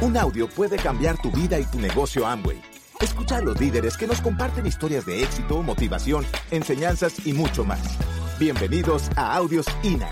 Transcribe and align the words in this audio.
Un 0.00 0.16
audio 0.16 0.48
puede 0.48 0.76
cambiar 0.76 1.20
tu 1.20 1.28
vida 1.32 1.58
y 1.58 1.64
tu 1.64 1.80
negocio 1.80 2.24
Amway. 2.24 2.62
Escucha 3.00 3.38
a 3.38 3.40
los 3.40 3.58
líderes 3.58 3.96
que 3.96 4.06
nos 4.06 4.20
comparten 4.20 4.64
historias 4.64 5.04
de 5.04 5.24
éxito, 5.24 5.60
motivación, 5.60 6.24
enseñanzas 6.52 7.26
y 7.26 7.32
mucho 7.32 7.64
más. 7.64 7.98
Bienvenidos 8.38 9.10
a 9.16 9.34
Audios 9.34 9.66
INA. 9.82 10.08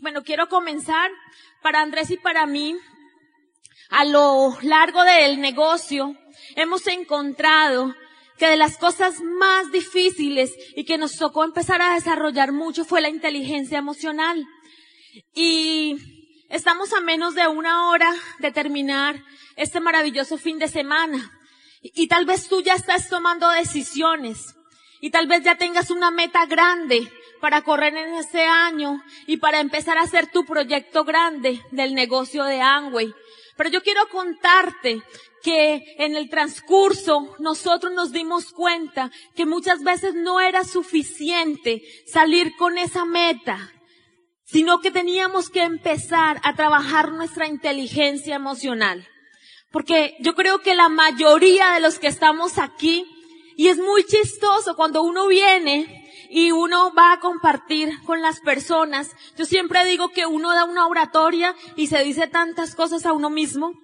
Bueno, 0.00 0.24
quiero 0.24 0.48
comenzar 0.48 1.08
para 1.62 1.80
Andrés 1.80 2.10
y 2.10 2.16
para 2.16 2.44
mí. 2.46 2.76
A 3.90 4.04
lo 4.04 4.58
largo 4.62 5.04
del 5.04 5.40
negocio 5.40 6.16
hemos 6.56 6.88
encontrado 6.88 7.94
que 8.42 8.48
de 8.48 8.56
las 8.56 8.76
cosas 8.76 9.20
más 9.20 9.70
difíciles 9.70 10.52
y 10.74 10.82
que 10.82 10.98
nos 10.98 11.16
tocó 11.16 11.44
empezar 11.44 11.80
a 11.80 11.94
desarrollar 11.94 12.50
mucho 12.50 12.84
fue 12.84 13.00
la 13.00 13.08
inteligencia 13.08 13.78
emocional. 13.78 14.44
Y 15.32 15.96
estamos 16.48 16.92
a 16.92 17.00
menos 17.00 17.36
de 17.36 17.46
una 17.46 17.88
hora 17.88 18.12
de 18.40 18.50
terminar 18.50 19.22
este 19.54 19.78
maravilloso 19.78 20.38
fin 20.38 20.58
de 20.58 20.66
semana. 20.66 21.30
Y, 21.82 22.08
tal 22.08 22.26
vez 22.26 22.48
tú 22.48 22.60
ya 22.62 22.74
estás 22.74 23.08
tomando 23.08 23.48
decisiones. 23.48 24.56
Y 25.00 25.10
tal 25.10 25.28
vez 25.28 25.44
ya 25.44 25.54
tengas 25.54 25.92
una 25.92 26.10
meta 26.10 26.44
grande 26.46 27.08
para 27.40 27.62
correr 27.62 27.96
en 27.96 28.14
este 28.14 28.44
año 28.44 29.04
y 29.28 29.36
para 29.36 29.60
empezar 29.60 29.98
a 29.98 30.02
hacer 30.02 30.26
tu 30.32 30.44
proyecto 30.44 31.04
grande 31.04 31.62
del 31.70 31.94
negocio 31.94 32.42
de 32.42 32.60
Amway. 32.60 33.14
Pero 33.62 33.74
yo 33.74 33.82
quiero 33.84 34.08
contarte 34.08 35.00
que 35.40 35.94
en 35.98 36.16
el 36.16 36.28
transcurso 36.28 37.36
nosotros 37.38 37.92
nos 37.92 38.10
dimos 38.10 38.50
cuenta 38.50 39.12
que 39.36 39.46
muchas 39.46 39.84
veces 39.84 40.16
no 40.16 40.40
era 40.40 40.64
suficiente 40.64 41.80
salir 42.04 42.56
con 42.56 42.76
esa 42.76 43.04
meta, 43.04 43.70
sino 44.42 44.80
que 44.80 44.90
teníamos 44.90 45.48
que 45.48 45.62
empezar 45.62 46.40
a 46.42 46.56
trabajar 46.56 47.12
nuestra 47.12 47.46
inteligencia 47.46 48.34
emocional. 48.34 49.06
Porque 49.70 50.16
yo 50.18 50.34
creo 50.34 50.58
que 50.58 50.74
la 50.74 50.88
mayoría 50.88 51.70
de 51.74 51.80
los 51.80 52.00
que 52.00 52.08
estamos 52.08 52.58
aquí, 52.58 53.06
y 53.56 53.68
es 53.68 53.78
muy 53.78 54.02
chistoso 54.02 54.74
cuando 54.74 55.04
uno 55.04 55.28
viene 55.28 56.01
y 56.34 56.50
uno 56.50 56.94
va 56.94 57.12
a 57.12 57.20
compartir 57.20 58.02
con 58.04 58.22
las 58.22 58.40
personas. 58.40 59.14
Yo 59.36 59.44
siempre 59.44 59.84
digo 59.84 60.08
que 60.08 60.24
uno 60.24 60.54
da 60.54 60.64
una 60.64 60.86
oratoria 60.86 61.54
y 61.76 61.88
se 61.88 62.02
dice 62.02 62.26
tantas 62.26 62.74
cosas 62.74 63.04
a 63.04 63.12
uno 63.12 63.28
mismo. 63.28 63.74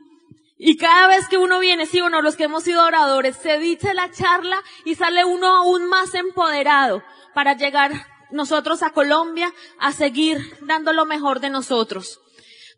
Y 0.56 0.78
cada 0.78 1.08
vez 1.08 1.28
que 1.28 1.36
uno 1.36 1.58
viene, 1.58 1.84
sí 1.84 2.00
o 2.00 2.08
no, 2.08 2.22
los 2.22 2.36
que 2.36 2.44
hemos 2.44 2.64
sido 2.64 2.82
oradores, 2.86 3.36
se 3.36 3.58
dice 3.58 3.92
la 3.92 4.10
charla 4.10 4.62
y 4.86 4.94
sale 4.94 5.26
uno 5.26 5.46
aún 5.46 5.90
más 5.90 6.14
empoderado 6.14 7.02
para 7.34 7.54
llegar 7.54 7.92
nosotros 8.30 8.82
a 8.82 8.90
Colombia 8.94 9.52
a 9.78 9.92
seguir 9.92 10.38
dando 10.62 10.94
lo 10.94 11.04
mejor 11.04 11.40
de 11.40 11.50
nosotros. 11.50 12.18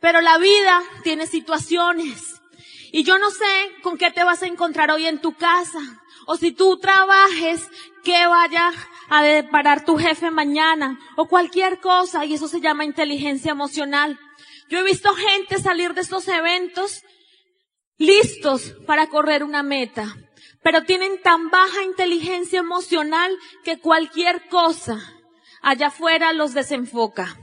Pero 0.01 0.21
la 0.21 0.39
vida 0.39 0.83
tiene 1.05 1.29
situaciones. 1.29 2.41
Y 2.91 3.05
yo 3.05 3.19
no 3.19 3.31
sé 3.31 3.73
con 3.85 3.97
qué 3.97 4.11
te 4.11 4.25
vas 4.25 4.43
a 4.43 4.49
encontrar 4.49 4.91
hoy 4.91 5.07
en 5.07 5.21
tu 5.21 5.35
casa. 5.35 5.79
O 6.27 6.37
si 6.37 6.51
tú 6.51 6.77
trabajes, 6.79 7.69
que 8.03 8.27
vaya 8.27 8.73
a 9.11 9.23
deparar 9.23 9.85
tu 9.85 9.99
jefe 9.99 10.31
mañana 10.31 10.99
o 11.17 11.27
cualquier 11.27 11.81
cosa 11.81 12.25
y 12.25 12.35
eso 12.35 12.49
se 12.49 12.61
llama 12.61 12.85
inteligencia 12.85 13.51
emocional. 13.51 14.19
Yo 14.69 14.79
he 14.79 14.85
visto 14.85 15.13
gente 15.15 15.59
salir 15.59 15.95
de 15.95 16.01
estos 16.01 16.29
eventos 16.29 17.03
listos 17.99 18.75
para 18.87 19.09
correr 19.09 19.43
una 19.43 19.63
meta, 19.63 20.17
pero 20.63 20.85
tienen 20.85 21.21
tan 21.21 21.51
baja 21.51 21.83
inteligencia 21.83 22.61
emocional 22.61 23.37
que 23.65 23.81
cualquier 23.81 24.49
cosa 24.49 24.99
allá 25.61 25.89
afuera 25.89 26.33
los 26.33 26.55
desenfoca. 26.55 27.37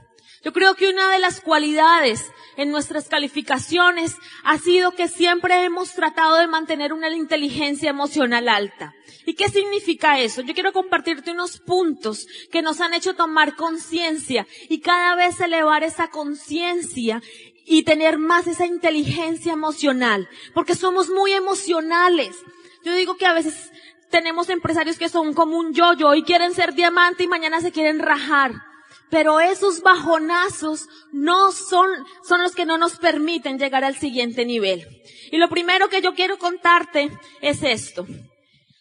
Yo 0.48 0.53
creo 0.53 0.76
que 0.76 0.88
una 0.88 1.12
de 1.12 1.20
las 1.20 1.42
cualidades 1.42 2.31
en 2.56 2.72
nuestras 2.72 3.10
calificaciones 3.10 4.16
ha 4.45 4.58
sido 4.58 4.92
que 4.92 5.10
siempre 5.10 5.66
hemos 5.66 5.92
tratado 5.92 6.38
de 6.38 6.48
mantener 6.48 6.94
una 6.94 7.14
inteligencia 7.14 7.89
emocional 7.89 8.48
alta. 8.48 8.95
¿Y 9.26 9.33
qué 9.33 9.49
significa 9.49 10.22
eso? 10.22 10.42
Yo 10.44 10.54
quiero 10.54 10.72
compartirte 10.72 11.32
unos 11.32 11.60
puntos 11.60 12.27
que 12.49 12.61
nos 12.61 12.80
han 12.80 12.94
hecho 12.94 13.14
tomar 13.14 13.58
conciencia 13.58 14.48
y 14.70 14.80
cada 14.80 15.16
vez 15.16 15.38
elevar 15.42 15.83
esa 15.83 16.11
conciencia 16.11 17.22
y 17.66 17.83
tener 17.83 18.17
más 18.17 18.48
esa 18.48 18.66
inteligencia 18.66 19.52
emocional, 19.52 20.30
porque 20.54 20.76
somos 20.76 21.10
muy 21.10 21.33
emocionales. 21.33 22.38
Yo 22.86 22.95
digo 22.95 23.17
que 23.17 23.26
a 23.26 23.33
veces 23.33 23.70
tenemos 24.10 24.48
empresarios 24.48 24.98
que 24.98 25.10
son 25.10 25.33
como 25.33 25.58
un 25.58 25.73
yo-yo 25.73 26.16
y 26.16 26.23
quieren 26.23 26.54
ser 26.54 26.73
diamante 26.73 27.26
y 27.26 27.27
mañana 27.27 27.60
se 27.60 27.73
quieren 27.73 27.99
rajar. 27.99 28.67
Pero 29.10 29.40
esos 29.40 29.82
bajonazos 29.82 30.88
no 31.12 31.52
son, 31.52 31.90
son 32.28 32.44
los 32.44 32.54
que 32.54 32.66
no 32.66 32.78
nos 32.78 32.98
permiten 32.98 33.58
llegar 33.58 33.84
al 33.84 33.98
siguiente 33.98 34.45
nivel. 34.45 34.86
Y 35.32 35.38
lo 35.38 35.50
primero 35.50 35.90
que 35.90 36.02
yo 36.02 36.14
quiero 36.14 36.38
contarte 36.38 37.10
es 37.42 37.64
esto. 37.64 38.06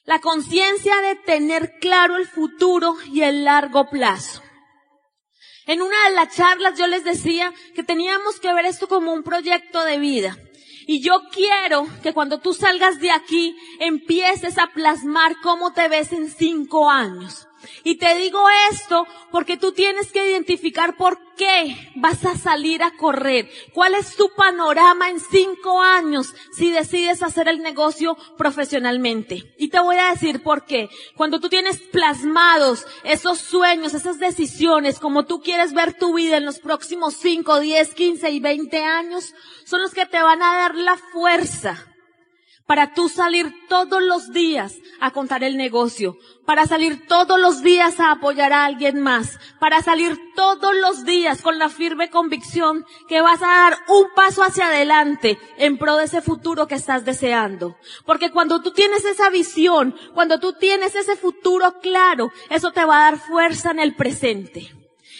La 0.04 0.20
conciencia 0.20 1.00
de 1.00 1.16
tener 1.16 1.78
claro 1.80 2.16
el 2.16 2.26
futuro 2.26 2.96
y 3.12 3.22
el 3.22 3.44
largo 3.44 3.88
plazo. 3.88 4.42
En 5.66 5.82
una 5.82 5.96
de 6.08 6.14
las 6.14 6.34
charlas 6.34 6.78
yo 6.78 6.86
les 6.86 7.02
decía 7.02 7.52
que 7.74 7.82
teníamos 7.82 8.38
que 8.38 8.52
ver 8.52 8.66
esto 8.66 8.86
como 8.86 9.12
un 9.12 9.24
proyecto 9.24 9.84
de 9.84 9.98
vida. 9.98 10.36
Y 10.86 11.02
yo 11.02 11.22
quiero 11.32 11.88
que 12.04 12.12
cuando 12.12 12.38
tú 12.38 12.54
salgas 12.54 13.00
de 13.00 13.10
aquí 13.10 13.56
empieces 13.80 14.58
a 14.58 14.68
plasmar 14.68 15.36
cómo 15.42 15.72
te 15.72 15.88
ves 15.88 16.12
en 16.12 16.30
cinco 16.30 16.88
años. 16.88 17.48
Y 17.84 17.96
te 17.96 18.14
digo 18.16 18.40
esto 18.70 19.06
porque 19.30 19.56
tú 19.56 19.72
tienes 19.72 20.12
que 20.12 20.30
identificar 20.30 20.96
por 20.96 21.18
qué 21.36 21.92
vas 21.96 22.24
a 22.24 22.36
salir 22.36 22.82
a 22.82 22.92
correr. 22.92 23.50
¿Cuál 23.72 23.94
es 23.94 24.16
tu 24.16 24.30
panorama 24.34 25.08
en 25.10 25.20
cinco 25.20 25.80
años 25.80 26.34
si 26.52 26.70
decides 26.70 27.22
hacer 27.22 27.48
el 27.48 27.62
negocio 27.62 28.16
profesionalmente? 28.36 29.54
Y 29.58 29.68
te 29.68 29.80
voy 29.80 29.96
a 29.96 30.10
decir 30.10 30.42
por 30.42 30.64
qué. 30.64 30.88
Cuando 31.16 31.40
tú 31.40 31.48
tienes 31.48 31.78
plasmados 31.78 32.86
esos 33.04 33.38
sueños, 33.38 33.94
esas 33.94 34.18
decisiones, 34.18 34.98
como 34.98 35.26
tú 35.26 35.40
quieres 35.40 35.72
ver 35.72 35.94
tu 35.94 36.14
vida 36.14 36.36
en 36.36 36.46
los 36.46 36.58
próximos 36.58 37.14
cinco, 37.14 37.60
diez, 37.60 37.94
quince 37.94 38.30
y 38.30 38.40
veinte 38.40 38.82
años, 38.82 39.34
son 39.64 39.82
los 39.82 39.92
que 39.92 40.06
te 40.06 40.22
van 40.22 40.42
a 40.42 40.56
dar 40.56 40.74
la 40.74 40.96
fuerza 41.12 41.86
para 42.66 42.94
tú 42.94 43.08
salir 43.08 43.54
todos 43.68 44.02
los 44.02 44.32
días 44.32 44.74
a 45.00 45.12
contar 45.12 45.44
el 45.44 45.56
negocio, 45.56 46.18
para 46.44 46.66
salir 46.66 47.06
todos 47.06 47.40
los 47.40 47.62
días 47.62 48.00
a 48.00 48.10
apoyar 48.10 48.52
a 48.52 48.64
alguien 48.64 49.00
más, 49.00 49.38
para 49.60 49.82
salir 49.82 50.18
todos 50.34 50.74
los 50.74 51.04
días 51.04 51.42
con 51.42 51.58
la 51.58 51.68
firme 51.68 52.10
convicción 52.10 52.84
que 53.08 53.20
vas 53.20 53.40
a 53.42 53.46
dar 53.46 53.78
un 53.88 54.06
paso 54.14 54.42
hacia 54.42 54.66
adelante 54.66 55.38
en 55.58 55.78
pro 55.78 55.96
de 55.96 56.04
ese 56.04 56.22
futuro 56.22 56.66
que 56.66 56.74
estás 56.74 57.04
deseando. 57.04 57.76
Porque 58.04 58.30
cuando 58.32 58.60
tú 58.60 58.72
tienes 58.72 59.04
esa 59.04 59.30
visión, 59.30 59.94
cuando 60.14 60.40
tú 60.40 60.52
tienes 60.54 60.96
ese 60.96 61.16
futuro 61.16 61.80
claro, 61.80 62.32
eso 62.50 62.72
te 62.72 62.84
va 62.84 62.98
a 62.98 63.10
dar 63.10 63.18
fuerza 63.18 63.70
en 63.70 63.78
el 63.78 63.94
presente. 63.94 64.74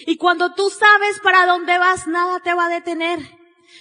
Y 0.07 0.17
cuando 0.17 0.53
tú 0.55 0.69
sabes 0.69 1.21
para 1.21 1.47
dónde 1.47 1.79
vas, 1.79 2.07
nada 2.07 2.41
te 2.41 2.55
va 2.55 2.67
a 2.67 2.71
detener. 2.71 3.36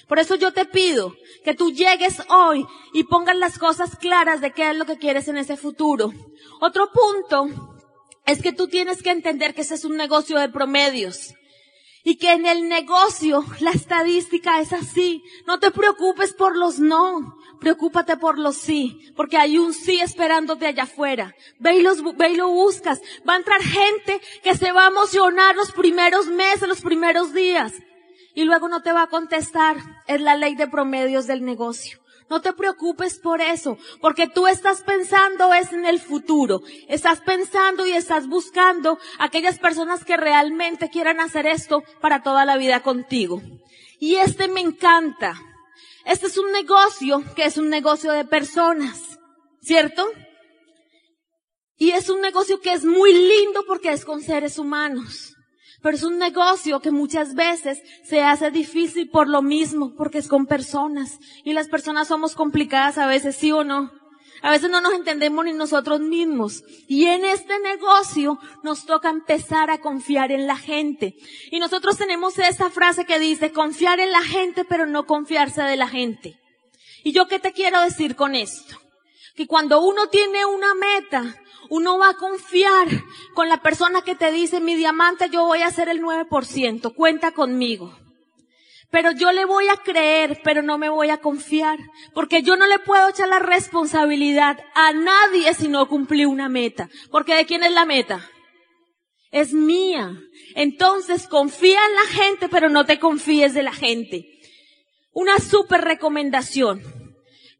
Por 0.07 0.19
eso 0.19 0.35
yo 0.35 0.53
te 0.53 0.65
pido 0.65 1.15
que 1.43 1.53
tú 1.53 1.71
llegues 1.71 2.21
hoy 2.29 2.65
y 2.93 3.03
pongas 3.03 3.35
las 3.35 3.57
cosas 3.57 3.95
claras 3.95 4.41
de 4.41 4.51
qué 4.51 4.69
es 4.69 4.75
lo 4.75 4.85
que 4.85 4.97
quieres 4.97 5.27
en 5.27 5.37
ese 5.37 5.57
futuro. 5.57 6.11
Otro 6.59 6.89
punto 6.91 7.47
es 8.25 8.41
que 8.41 8.53
tú 8.53 8.67
tienes 8.67 9.01
que 9.01 9.11
entender 9.11 9.53
que 9.53 9.61
ese 9.61 9.75
es 9.75 9.85
un 9.85 9.97
negocio 9.97 10.39
de 10.39 10.49
promedios. 10.49 11.33
Y 12.03 12.17
que 12.17 12.33
en 12.33 12.45
el 12.45 12.69
negocio 12.69 13.43
la 13.59 13.71
estadística 13.71 14.59
es 14.59 14.73
así. 14.73 15.23
No 15.47 15.59
te 15.59 15.71
preocupes 15.71 16.33
por 16.33 16.55
los 16.55 16.79
no. 16.79 17.35
Preocúpate 17.59 18.15
por 18.17 18.37
los 18.37 18.57
sí. 18.57 19.11
Porque 19.15 19.37
hay 19.37 19.57
un 19.57 19.73
sí 19.73 19.99
esperándote 19.99 20.67
allá 20.67 20.83
afuera. 20.83 21.33
Ve 21.57 21.77
y, 21.77 21.81
los, 21.81 22.03
ve 22.15 22.29
y 22.29 22.35
lo 22.35 22.49
buscas. 22.49 23.01
Va 23.27 23.33
a 23.33 23.37
entrar 23.37 23.59
gente 23.59 24.21
que 24.43 24.55
se 24.55 24.71
va 24.71 24.85
a 24.85 24.89
emocionar 24.89 25.55
los 25.55 25.71
primeros 25.71 26.27
meses, 26.27 26.67
los 26.67 26.81
primeros 26.81 27.33
días 27.33 27.73
y 28.35 28.43
luego 28.43 28.67
no 28.67 28.83
te 28.83 28.93
va 28.93 29.03
a 29.03 29.07
contestar. 29.07 29.77
Es 30.05 30.21
la 30.21 30.35
ley 30.35 30.55
de 30.55 30.67
promedios 30.67 31.25
del 31.25 31.43
negocio. 31.43 31.99
No 32.29 32.41
te 32.41 32.53
preocupes 32.53 33.19
por 33.19 33.39
eso, 33.39 33.77
porque 34.01 34.27
tú 34.27 34.47
estás 34.47 34.81
pensando 34.81 35.53
es 35.53 35.71
en 35.71 35.85
el 35.85 35.99
futuro. 35.99 36.61
Estás 36.87 37.21
pensando 37.21 37.85
y 37.85 37.91
estás 37.91 38.27
buscando 38.27 38.97
aquellas 39.19 39.59
personas 39.59 40.03
que 40.03 40.17
realmente 40.17 40.89
quieran 40.89 41.19
hacer 41.19 41.45
esto 41.45 41.83
para 42.01 42.23
toda 42.23 42.45
la 42.45 42.57
vida 42.57 42.81
contigo. 42.81 43.41
Y 43.99 44.15
este 44.15 44.47
me 44.47 44.61
encanta. 44.61 45.39
Este 46.03 46.27
es 46.27 46.37
un 46.37 46.51
negocio 46.51 47.23
que 47.35 47.45
es 47.45 47.57
un 47.57 47.69
negocio 47.69 48.11
de 48.11 48.25
personas, 48.25 49.19
¿cierto? 49.61 50.07
Y 51.77 51.91
es 51.91 52.09
un 52.09 52.21
negocio 52.21 52.59
que 52.59 52.73
es 52.73 52.85
muy 52.85 53.13
lindo 53.13 53.63
porque 53.67 53.91
es 53.91 54.03
con 54.03 54.21
seres 54.21 54.57
humanos. 54.57 55.34
Pero 55.85 55.97
es 55.97 56.03
un 56.03 56.17
negocio 56.17 56.79
que 56.79 56.89
muchas 56.89 57.35
veces 57.35 57.79
se 58.03 58.23
hace 58.23 58.49
difícil 58.49 59.07
por 59.07 59.29
lo 59.29 59.43
mismo, 59.43 59.93
porque 59.95 60.17
es 60.17 60.27
con 60.27 60.47
personas. 60.47 61.19
Y 61.43 61.53
las 61.53 61.67
personas 61.67 62.07
somos 62.07 62.33
complicadas 62.33 62.97
a 62.97 63.05
veces, 63.05 63.35
sí 63.35 63.51
o 63.51 63.63
no. 63.63 63.91
A 64.41 64.49
veces 64.49 64.71
no 64.71 64.81
nos 64.81 64.95
entendemos 64.95 65.45
ni 65.45 65.53
nosotros 65.53 65.99
mismos. 65.99 66.63
Y 66.87 67.05
en 67.05 67.23
este 67.23 67.59
negocio 67.59 68.39
nos 68.63 68.87
toca 68.87 69.11
empezar 69.11 69.69
a 69.69 69.77
confiar 69.77 70.31
en 70.31 70.47
la 70.47 70.57
gente. 70.57 71.17
Y 71.51 71.59
nosotros 71.59 71.97
tenemos 71.97 72.39
esa 72.39 72.71
frase 72.71 73.05
que 73.05 73.19
dice, 73.19 73.51
confiar 73.51 73.99
en 73.99 74.11
la 74.11 74.23
gente, 74.23 74.65
pero 74.65 74.87
no 74.87 75.05
confiarse 75.05 75.61
de 75.61 75.75
la 75.75 75.87
gente. 75.87 76.39
¿Y 77.03 77.11
yo 77.11 77.27
qué 77.27 77.37
te 77.37 77.53
quiero 77.53 77.79
decir 77.81 78.15
con 78.15 78.33
esto? 78.33 78.75
Que 79.35 79.45
cuando 79.45 79.81
uno 79.81 80.07
tiene 80.07 80.45
una 80.45 80.73
meta, 80.73 81.35
uno 81.69 81.97
va 81.97 82.09
a 82.09 82.17
confiar 82.17 82.87
con 83.33 83.49
la 83.49 83.61
persona 83.61 84.01
que 84.01 84.15
te 84.15 84.31
dice, 84.31 84.59
mi 84.59 84.75
diamante, 84.75 85.29
yo 85.29 85.45
voy 85.45 85.61
a 85.61 85.67
hacer 85.67 85.89
el 85.89 86.01
9%, 86.01 86.93
cuenta 86.93 87.31
conmigo. 87.31 87.97
Pero 88.91 89.11
yo 89.11 89.31
le 89.31 89.45
voy 89.45 89.67
a 89.67 89.77
creer, 89.77 90.39
pero 90.43 90.61
no 90.61 90.77
me 90.77 90.89
voy 90.89 91.09
a 91.09 91.17
confiar, 91.17 91.79
porque 92.13 92.43
yo 92.43 92.55
no 92.55 92.67
le 92.67 92.79
puedo 92.79 93.09
echar 93.09 93.27
la 93.27 93.39
responsabilidad 93.39 94.57
a 94.73 94.93
nadie 94.93 95.53
si 95.53 95.67
no 95.67 95.87
cumplí 95.87 96.25
una 96.25 96.49
meta. 96.49 96.89
Porque 97.11 97.35
¿de 97.35 97.45
quién 97.45 97.63
es 97.63 97.71
la 97.71 97.85
meta? 97.85 98.29
Es 99.31 99.53
mía. 99.53 100.13
Entonces 100.55 101.27
confía 101.27 101.79
en 101.85 101.95
la 101.95 102.23
gente, 102.23 102.47
pero 102.47 102.69
no 102.69 102.85
te 102.85 102.99
confíes 102.99 103.53
de 103.53 103.63
la 103.63 103.73
gente. 103.73 104.25
Una 105.11 105.39
super 105.39 105.81
recomendación. 105.81 107.04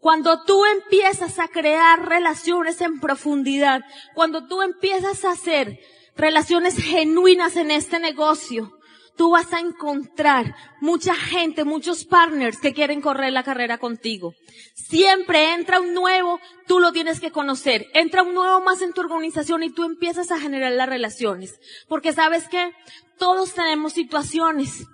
Cuando 0.05 0.43
tú 0.43 0.63
empiezas 0.65 1.39
a 1.39 1.47
crear 1.47 2.07
relaciones 2.07 2.79
en 2.79 2.99
profundidad, 2.99 3.81
cuando 4.13 4.45
tú 4.45 4.61
empiezas 4.61 5.25
a 5.25 5.31
hacer 5.31 5.79
relaciones 6.15 6.77
genuinas 6.77 7.55
en 7.55 7.71
este 7.71 7.97
negocio, 7.97 8.77
tú 9.17 9.31
vas 9.31 9.51
a 9.51 9.61
encontrar 9.61 10.55
mucha 10.79 11.15
gente, 11.15 11.63
muchos 11.63 12.05
partners 12.05 12.59
que 12.59 12.75
quieren 12.75 13.01
correr 13.01 13.33
la 13.33 13.41
carrera 13.41 13.79
contigo. 13.79 14.35
Siempre 14.75 15.55
entra 15.55 15.81
un 15.81 15.95
nuevo, 15.95 16.39
tú 16.67 16.79
lo 16.79 16.91
tienes 16.91 17.19
que 17.19 17.31
conocer. 17.31 17.87
Entra 17.95 18.21
un 18.21 18.35
nuevo 18.35 18.61
más 18.61 18.83
en 18.83 18.93
tu 18.93 19.01
organización 19.01 19.63
y 19.63 19.71
tú 19.71 19.85
empiezas 19.85 20.29
a 20.29 20.39
generar 20.39 20.73
las 20.73 20.87
relaciones. 20.87 21.59
Porque 21.87 22.13
sabes 22.13 22.47
que 22.47 22.73
todos 23.17 23.55
tenemos 23.55 23.93
situaciones. 23.93 24.85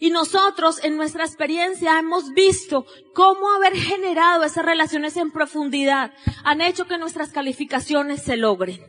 Y 0.00 0.10
nosotros 0.10 0.82
en 0.82 0.96
nuestra 0.96 1.24
experiencia 1.24 1.98
hemos 1.98 2.30
visto 2.30 2.86
cómo 3.14 3.52
haber 3.52 3.76
generado 3.76 4.44
esas 4.44 4.64
relaciones 4.64 5.16
en 5.18 5.30
profundidad 5.30 6.14
han 6.42 6.62
hecho 6.62 6.86
que 6.86 6.96
nuestras 6.96 7.30
calificaciones 7.30 8.22
se 8.22 8.38
logren. 8.38 8.80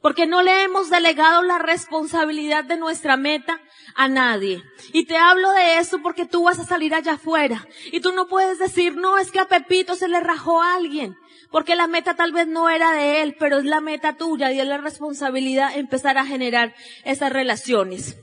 Porque 0.00 0.26
no 0.26 0.42
le 0.42 0.62
hemos 0.62 0.88
delegado 0.88 1.42
la 1.42 1.58
responsabilidad 1.58 2.64
de 2.64 2.76
nuestra 2.76 3.16
meta 3.16 3.60
a 3.96 4.06
nadie. 4.06 4.62
Y 4.92 5.06
te 5.06 5.16
hablo 5.16 5.50
de 5.52 5.78
eso 5.78 6.00
porque 6.02 6.24
tú 6.24 6.44
vas 6.44 6.60
a 6.60 6.66
salir 6.66 6.94
allá 6.94 7.14
afuera. 7.14 7.66
Y 7.90 8.00
tú 8.00 8.12
no 8.12 8.28
puedes 8.28 8.60
decir, 8.60 8.96
no, 8.96 9.18
es 9.18 9.32
que 9.32 9.40
a 9.40 9.48
Pepito 9.48 9.96
se 9.96 10.06
le 10.06 10.20
rajó 10.20 10.62
a 10.62 10.76
alguien. 10.76 11.16
Porque 11.50 11.74
la 11.74 11.88
meta 11.88 12.14
tal 12.14 12.32
vez 12.32 12.46
no 12.46 12.70
era 12.70 12.92
de 12.92 13.22
él, 13.22 13.34
pero 13.38 13.58
es 13.58 13.64
la 13.64 13.80
meta 13.80 14.16
tuya 14.16 14.52
y 14.52 14.60
es 14.60 14.66
la 14.66 14.78
responsabilidad 14.78 15.76
empezar 15.76 16.16
a 16.16 16.26
generar 16.26 16.76
esas 17.04 17.32
relaciones. 17.32 18.16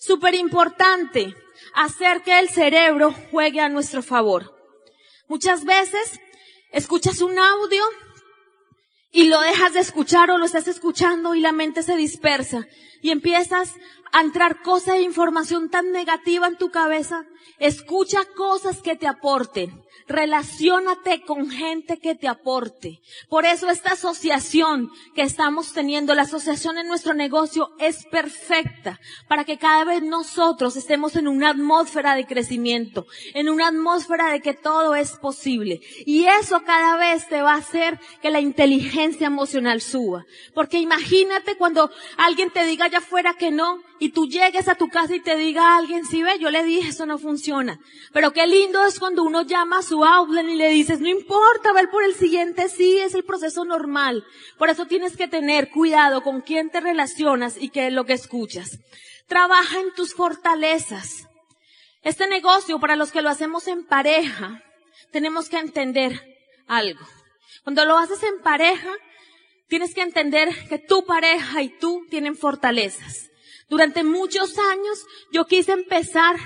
Súper 0.00 0.34
importante, 0.34 1.34
hacer 1.76 2.22
que 2.22 2.38
el 2.38 2.48
cerebro 2.48 3.14
juegue 3.30 3.60
a 3.60 3.68
nuestro 3.68 4.02
favor. 4.02 4.52
Muchas 5.28 5.64
veces 5.64 6.18
escuchas 6.72 7.20
un 7.20 7.38
audio 7.38 7.82
y 9.12 9.28
lo 9.28 9.40
dejas 9.40 9.74
de 9.74 9.80
escuchar 9.80 10.30
o 10.30 10.38
lo 10.38 10.46
estás 10.46 10.68
escuchando 10.68 11.34
y 11.34 11.40
la 11.40 11.52
mente 11.52 11.82
se 11.82 11.94
dispersa 11.94 12.66
y 13.02 13.10
empiezas 13.10 13.74
a 14.12 14.22
entrar 14.22 14.62
cosas 14.62 14.96
e 14.96 15.02
información 15.02 15.68
tan 15.68 15.92
negativa 15.92 16.46
en 16.46 16.56
tu 16.56 16.70
cabeza. 16.70 17.26
Escucha 17.58 18.24
cosas 18.36 18.80
que 18.80 18.96
te 18.96 19.06
aporten. 19.06 19.82
Relaciónate 20.08 21.22
con 21.22 21.50
gente 21.50 21.98
que 21.98 22.14
te 22.14 22.28
aporte. 22.28 23.00
Por 23.28 23.44
eso 23.44 23.70
esta 23.70 23.92
asociación 23.92 24.90
que 25.14 25.22
estamos 25.22 25.72
teniendo, 25.72 26.14
la 26.14 26.22
asociación 26.22 26.78
en 26.78 26.88
nuestro 26.88 27.14
negocio 27.14 27.70
es 27.78 28.04
perfecta 28.06 29.00
para 29.28 29.44
que 29.44 29.58
cada 29.58 29.84
vez 29.84 30.02
nosotros 30.02 30.76
estemos 30.76 31.16
en 31.16 31.28
una 31.28 31.50
atmósfera 31.50 32.14
de 32.14 32.26
crecimiento, 32.26 33.06
en 33.34 33.48
una 33.48 33.68
atmósfera 33.68 34.30
de 34.30 34.40
que 34.40 34.54
todo 34.54 34.94
es 34.94 35.12
posible. 35.12 35.80
Y 36.04 36.26
eso 36.26 36.62
cada 36.64 36.96
vez 36.96 37.28
te 37.28 37.42
va 37.42 37.54
a 37.54 37.58
hacer 37.58 37.98
que 38.22 38.30
la 38.30 38.40
inteligencia 38.40 39.26
emocional 39.26 39.80
suba. 39.80 40.24
Porque 40.54 40.78
imagínate 40.78 41.56
cuando 41.56 41.90
alguien 42.16 42.50
te 42.50 42.64
diga 42.64 42.86
allá 42.86 42.98
afuera 42.98 43.34
que 43.34 43.50
no, 43.50 43.80
y 43.98 44.10
tú 44.10 44.26
llegues 44.26 44.68
a 44.68 44.74
tu 44.74 44.88
casa 44.88 45.14
y 45.14 45.20
te 45.20 45.36
diga 45.36 45.62
a 45.62 45.78
alguien, 45.78 46.04
si 46.04 46.22
ve, 46.22 46.38
yo 46.38 46.50
le 46.50 46.64
dije, 46.64 46.90
eso 46.90 47.06
no 47.06 47.18
funciona. 47.18 47.80
Pero 48.12 48.32
qué 48.32 48.46
lindo 48.46 48.84
es 48.84 48.98
cuando 48.98 49.22
uno 49.22 49.42
llama 49.42 49.82
su 49.86 50.04
outlet 50.04 50.48
y 50.48 50.56
le 50.56 50.68
dices, 50.70 51.00
no 51.00 51.08
importa, 51.08 51.72
ver 51.72 51.88
por 51.90 52.04
el 52.04 52.14
siguiente, 52.14 52.68
sí, 52.68 52.98
es 52.98 53.14
el 53.14 53.24
proceso 53.24 53.64
normal. 53.64 54.24
Por 54.58 54.70
eso 54.70 54.86
tienes 54.86 55.16
que 55.16 55.28
tener 55.28 55.70
cuidado 55.70 56.22
con 56.22 56.40
quién 56.40 56.70
te 56.70 56.80
relacionas 56.80 57.56
y 57.58 57.70
qué 57.70 57.86
es 57.88 57.92
lo 57.92 58.04
que 58.04 58.14
escuchas. 58.14 58.78
Trabaja 59.26 59.80
en 59.80 59.92
tus 59.94 60.14
fortalezas. 60.14 61.26
Este 62.02 62.28
negocio, 62.28 62.78
para 62.78 62.96
los 62.96 63.10
que 63.10 63.22
lo 63.22 63.30
hacemos 63.30 63.66
en 63.66 63.84
pareja, 63.84 64.62
tenemos 65.10 65.48
que 65.48 65.58
entender 65.58 66.20
algo. 66.66 67.04
Cuando 67.64 67.84
lo 67.84 67.98
haces 67.98 68.22
en 68.22 68.40
pareja, 68.42 68.90
tienes 69.68 69.94
que 69.94 70.02
entender 70.02 70.48
que 70.68 70.78
tu 70.78 71.04
pareja 71.04 71.62
y 71.62 71.68
tú 71.78 72.06
tienen 72.10 72.36
fortalezas. 72.36 73.28
Durante 73.68 74.04
muchos 74.04 74.56
años 74.58 75.06
yo 75.32 75.46
quise 75.46 75.72
empezar 75.72 76.36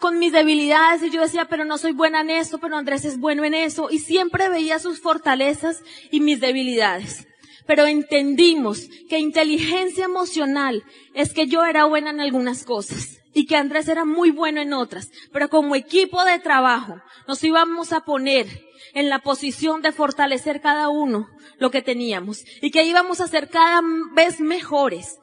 con 0.00 0.18
mis 0.18 0.32
debilidades 0.32 1.02
y 1.02 1.10
yo 1.10 1.20
decía, 1.20 1.44
pero 1.44 1.66
no 1.66 1.76
soy 1.76 1.92
buena 1.92 2.22
en 2.22 2.30
eso, 2.30 2.58
pero 2.58 2.76
Andrés 2.76 3.04
es 3.04 3.18
bueno 3.18 3.44
en 3.44 3.52
eso. 3.52 3.90
Y 3.90 3.98
siempre 3.98 4.48
veía 4.48 4.78
sus 4.78 5.00
fortalezas 5.00 5.82
y 6.10 6.20
mis 6.20 6.40
debilidades. 6.40 7.26
Pero 7.66 7.86
entendimos 7.86 8.88
que 9.10 9.18
inteligencia 9.18 10.06
emocional 10.06 10.82
es 11.14 11.34
que 11.34 11.46
yo 11.46 11.64
era 11.64 11.84
buena 11.84 12.10
en 12.10 12.20
algunas 12.20 12.64
cosas 12.64 13.20
y 13.34 13.46
que 13.46 13.56
Andrés 13.56 13.86
era 13.86 14.06
muy 14.06 14.30
bueno 14.30 14.62
en 14.62 14.72
otras. 14.72 15.10
Pero 15.32 15.50
como 15.50 15.76
equipo 15.76 16.24
de 16.24 16.38
trabajo 16.38 16.96
nos 17.28 17.44
íbamos 17.44 17.92
a 17.92 18.00
poner 18.00 18.46
en 18.94 19.10
la 19.10 19.18
posición 19.20 19.82
de 19.82 19.92
fortalecer 19.92 20.62
cada 20.62 20.88
uno 20.88 21.28
lo 21.58 21.70
que 21.70 21.82
teníamos 21.82 22.42
y 22.62 22.70
que 22.70 22.84
íbamos 22.84 23.20
a 23.20 23.28
ser 23.28 23.50
cada 23.50 23.82
vez 24.14 24.40
mejores 24.40 25.19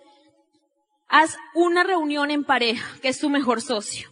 Haz 1.07 1.37
una 1.53 1.83
reunión 1.83 2.31
en 2.31 2.43
pareja, 2.43 2.99
que 3.01 3.07
es 3.07 3.19
tu 3.19 3.29
mejor 3.29 3.61
socio. 3.61 4.09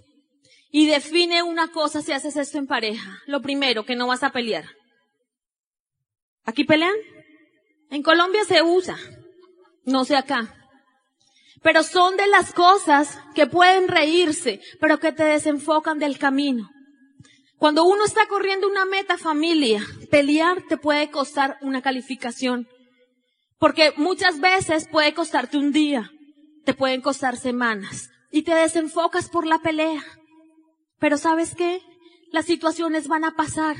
Y 0.72 0.88
define 0.88 1.44
una 1.44 1.70
cosa 1.72 2.02
si 2.02 2.12
haces 2.12 2.36
esto 2.36 2.58
en 2.58 2.68
pareja. 2.68 3.22
Lo 3.28 3.42
primero, 3.42 3.86
que 3.86 3.96
no 3.96 4.08
vas 4.08 4.24
a 4.24 4.32
pelear. 4.32 4.66
¿Aquí 6.44 6.64
pelean? 6.64 6.96
En 7.90 8.04
Colombia 8.04 8.44
se 8.46 8.62
usa. 8.62 8.98
No 9.84 10.06
sé 10.06 10.16
acá. 10.16 10.54
Pero 11.62 11.84
son 11.84 12.16
de 12.18 12.28
las 12.28 12.54
cosas 12.54 13.20
que 13.34 13.48
pueden 13.48 13.88
reírse, 13.88 14.62
pero 14.80 15.00
que 15.00 15.12
te 15.12 15.24
desenfocan 15.24 15.98
del 15.98 16.18
camino. 16.18 16.70
Cuando 17.58 17.86
uno 17.86 18.06
está 18.06 18.28
corriendo 18.28 18.68
una 18.68 18.86
meta 18.86 19.18
familia, 19.18 19.82
pelear 20.12 20.64
te 20.68 20.78
puede 20.78 21.10
costar 21.10 21.58
una 21.62 21.82
calificación. 21.82 22.68
Porque 23.58 23.94
muchas 23.96 24.40
veces 24.40 24.88
puede 24.92 25.14
costarte 25.14 25.58
un 25.58 25.72
día, 25.72 26.12
te 26.66 26.74
pueden 26.74 27.02
costar 27.02 27.38
semanas 27.38 28.10
y 28.32 28.42
te 28.44 28.54
desenfocas 28.54 29.30
por 29.30 29.46
la 29.46 29.60
pelea. 29.60 30.04
Pero 31.00 31.18
¿sabes 31.18 31.56
qué? 31.56 31.82
Las 32.32 32.46
situaciones 32.46 33.08
van 33.08 33.24
a 33.24 33.36
pasar. 33.36 33.78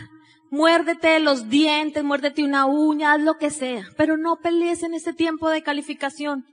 Muérdete 0.52 1.20
los 1.20 1.50
dientes, 1.50 2.04
muérdete 2.04 2.44
una 2.44 2.66
uña, 2.66 3.14
haz 3.14 3.22
lo 3.22 3.38
que 3.38 3.50
sea, 3.50 3.90
pero 3.98 4.16
no 4.16 4.38
pelees 4.38 4.84
en 4.84 4.94
ese 4.94 5.12
tiempo 5.12 5.50
de 5.50 5.64
calificación. 5.64 6.46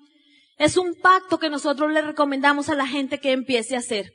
Es 0.59 0.77
un 0.77 0.95
pacto 0.95 1.39
que 1.39 1.51
nosotros 1.51 1.93
le 1.93 2.03
recomendamos 2.03 2.69
a 2.69 2.75
la 2.75 2.87
gente 2.87 3.21
que 3.21 3.33
empiece 3.33 3.77
a 3.77 3.81
hacer. 3.81 4.13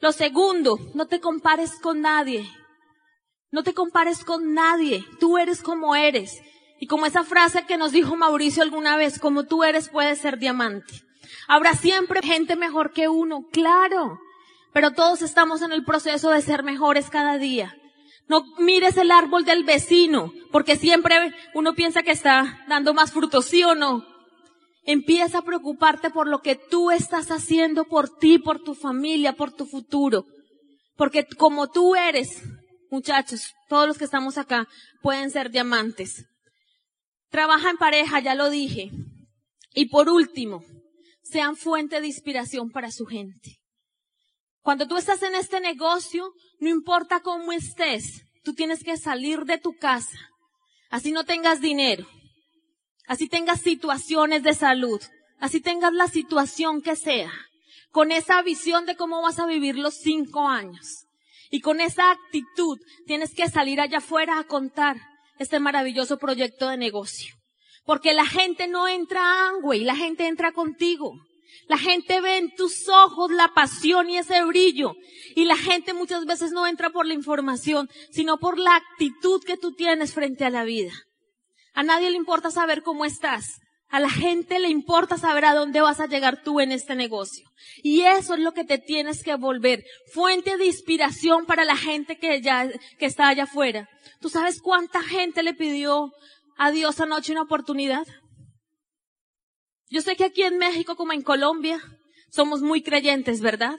Lo 0.00 0.12
segundo, 0.12 0.78
no 0.94 1.06
te 1.06 1.20
compares 1.20 1.72
con 1.80 2.00
nadie. 2.00 2.48
No 3.50 3.62
te 3.62 3.74
compares 3.74 4.24
con 4.24 4.54
nadie. 4.54 5.04
Tú 5.18 5.38
eres 5.38 5.62
como 5.62 5.96
eres. 5.96 6.40
Y 6.78 6.86
como 6.86 7.06
esa 7.06 7.24
frase 7.24 7.64
que 7.66 7.78
nos 7.78 7.92
dijo 7.92 8.16
Mauricio 8.16 8.62
alguna 8.62 8.96
vez, 8.96 9.18
como 9.18 9.44
tú 9.44 9.64
eres 9.64 9.88
puedes 9.88 10.18
ser 10.18 10.38
diamante. 10.38 11.05
Habrá 11.48 11.74
siempre 11.74 12.20
gente 12.22 12.56
mejor 12.56 12.92
que 12.92 13.08
uno, 13.08 13.46
claro. 13.52 14.18
Pero 14.72 14.92
todos 14.92 15.22
estamos 15.22 15.62
en 15.62 15.72
el 15.72 15.84
proceso 15.84 16.30
de 16.30 16.42
ser 16.42 16.62
mejores 16.62 17.08
cada 17.08 17.38
día. 17.38 17.76
No 18.28 18.44
mires 18.58 18.96
el 18.96 19.10
árbol 19.10 19.44
del 19.44 19.64
vecino, 19.64 20.32
porque 20.50 20.76
siempre 20.76 21.32
uno 21.54 21.74
piensa 21.74 22.02
que 22.02 22.10
está 22.10 22.64
dando 22.68 22.92
más 22.92 23.12
frutos, 23.12 23.46
¿sí 23.46 23.62
o 23.62 23.74
no? 23.74 24.04
Empieza 24.82 25.38
a 25.38 25.42
preocuparte 25.42 26.10
por 26.10 26.28
lo 26.28 26.40
que 26.40 26.56
tú 26.56 26.90
estás 26.90 27.30
haciendo 27.30 27.84
por 27.84 28.18
ti, 28.18 28.38
por 28.38 28.62
tu 28.62 28.74
familia, 28.74 29.32
por 29.32 29.52
tu 29.52 29.66
futuro. 29.66 30.26
Porque 30.96 31.26
como 31.26 31.68
tú 31.68 31.94
eres, 31.94 32.42
muchachos, 32.90 33.54
todos 33.68 33.86
los 33.86 33.98
que 33.98 34.04
estamos 34.04 34.38
acá 34.38 34.66
pueden 35.02 35.30
ser 35.30 35.50
diamantes. 35.50 36.26
Trabaja 37.30 37.70
en 37.70 37.76
pareja, 37.76 38.20
ya 38.20 38.34
lo 38.34 38.50
dije. 38.50 38.90
Y 39.74 39.86
por 39.86 40.08
último, 40.08 40.64
sean 41.36 41.54
fuente 41.54 42.00
de 42.00 42.06
inspiración 42.06 42.70
para 42.70 42.90
su 42.90 43.04
gente. 43.04 43.58
Cuando 44.62 44.88
tú 44.88 44.96
estás 44.96 45.22
en 45.22 45.34
este 45.34 45.60
negocio, 45.60 46.32
no 46.60 46.70
importa 46.70 47.20
cómo 47.20 47.52
estés, 47.52 48.22
tú 48.42 48.54
tienes 48.54 48.82
que 48.82 48.96
salir 48.96 49.40
de 49.44 49.58
tu 49.58 49.74
casa, 49.74 50.18
así 50.88 51.12
no 51.12 51.24
tengas 51.24 51.60
dinero, 51.60 52.08
así 53.06 53.28
tengas 53.28 53.60
situaciones 53.60 54.44
de 54.44 54.54
salud, 54.54 54.98
así 55.38 55.60
tengas 55.60 55.92
la 55.92 56.08
situación 56.08 56.80
que 56.80 56.96
sea, 56.96 57.30
con 57.90 58.12
esa 58.12 58.40
visión 58.40 58.86
de 58.86 58.96
cómo 58.96 59.20
vas 59.20 59.38
a 59.38 59.44
vivir 59.44 59.76
los 59.76 59.96
cinco 59.96 60.48
años. 60.48 61.04
Y 61.50 61.60
con 61.60 61.82
esa 61.82 62.12
actitud 62.12 62.78
tienes 63.04 63.34
que 63.34 63.50
salir 63.50 63.78
allá 63.78 63.98
afuera 63.98 64.38
a 64.38 64.44
contar 64.44 64.96
este 65.38 65.60
maravilloso 65.60 66.16
proyecto 66.16 66.70
de 66.70 66.78
negocio. 66.78 67.34
Porque 67.84 68.14
la 68.14 68.24
gente 68.24 68.68
no 68.68 68.88
entra 68.88 69.20
a 69.20 69.48
Angway, 69.50 69.84
la 69.84 69.96
gente 69.96 70.26
entra 70.26 70.52
contigo. 70.52 71.25
La 71.68 71.78
gente 71.78 72.20
ve 72.20 72.38
en 72.38 72.54
tus 72.54 72.88
ojos 72.88 73.30
la 73.30 73.48
pasión 73.54 74.08
y 74.08 74.18
ese 74.18 74.44
brillo. 74.44 74.94
Y 75.34 75.44
la 75.44 75.56
gente 75.56 75.94
muchas 75.94 76.24
veces 76.24 76.52
no 76.52 76.66
entra 76.66 76.90
por 76.90 77.06
la 77.06 77.14
información, 77.14 77.88
sino 78.10 78.38
por 78.38 78.58
la 78.58 78.76
actitud 78.76 79.42
que 79.44 79.56
tú 79.56 79.72
tienes 79.72 80.14
frente 80.14 80.44
a 80.44 80.50
la 80.50 80.64
vida. 80.64 80.92
A 81.74 81.82
nadie 81.82 82.10
le 82.10 82.16
importa 82.16 82.50
saber 82.50 82.82
cómo 82.82 83.04
estás. 83.04 83.60
A 83.88 84.00
la 84.00 84.10
gente 84.10 84.58
le 84.58 84.68
importa 84.68 85.16
saber 85.16 85.44
a 85.44 85.54
dónde 85.54 85.80
vas 85.80 86.00
a 86.00 86.06
llegar 86.06 86.42
tú 86.42 86.60
en 86.60 86.72
este 86.72 86.96
negocio. 86.96 87.48
Y 87.82 88.02
eso 88.02 88.34
es 88.34 88.40
lo 88.40 88.52
que 88.52 88.64
te 88.64 88.78
tienes 88.78 89.22
que 89.22 89.36
volver. 89.36 89.84
Fuente 90.12 90.56
de 90.56 90.66
inspiración 90.66 91.46
para 91.46 91.64
la 91.64 91.76
gente 91.76 92.18
que 92.18 92.40
ya, 92.40 92.68
que 92.98 93.06
está 93.06 93.28
allá 93.28 93.44
afuera. 93.44 93.88
¿Tú 94.20 94.28
sabes 94.28 94.60
cuánta 94.60 95.02
gente 95.02 95.42
le 95.42 95.54
pidió 95.54 96.12
a 96.56 96.70
Dios 96.70 97.00
anoche 97.00 97.32
una 97.32 97.42
oportunidad? 97.42 98.06
Yo 99.88 100.00
sé 100.00 100.16
que 100.16 100.24
aquí 100.24 100.42
en 100.42 100.58
México 100.58 100.96
como 100.96 101.12
en 101.12 101.22
Colombia 101.22 101.80
somos 102.30 102.60
muy 102.60 102.82
creyentes, 102.82 103.40
¿verdad? 103.40 103.78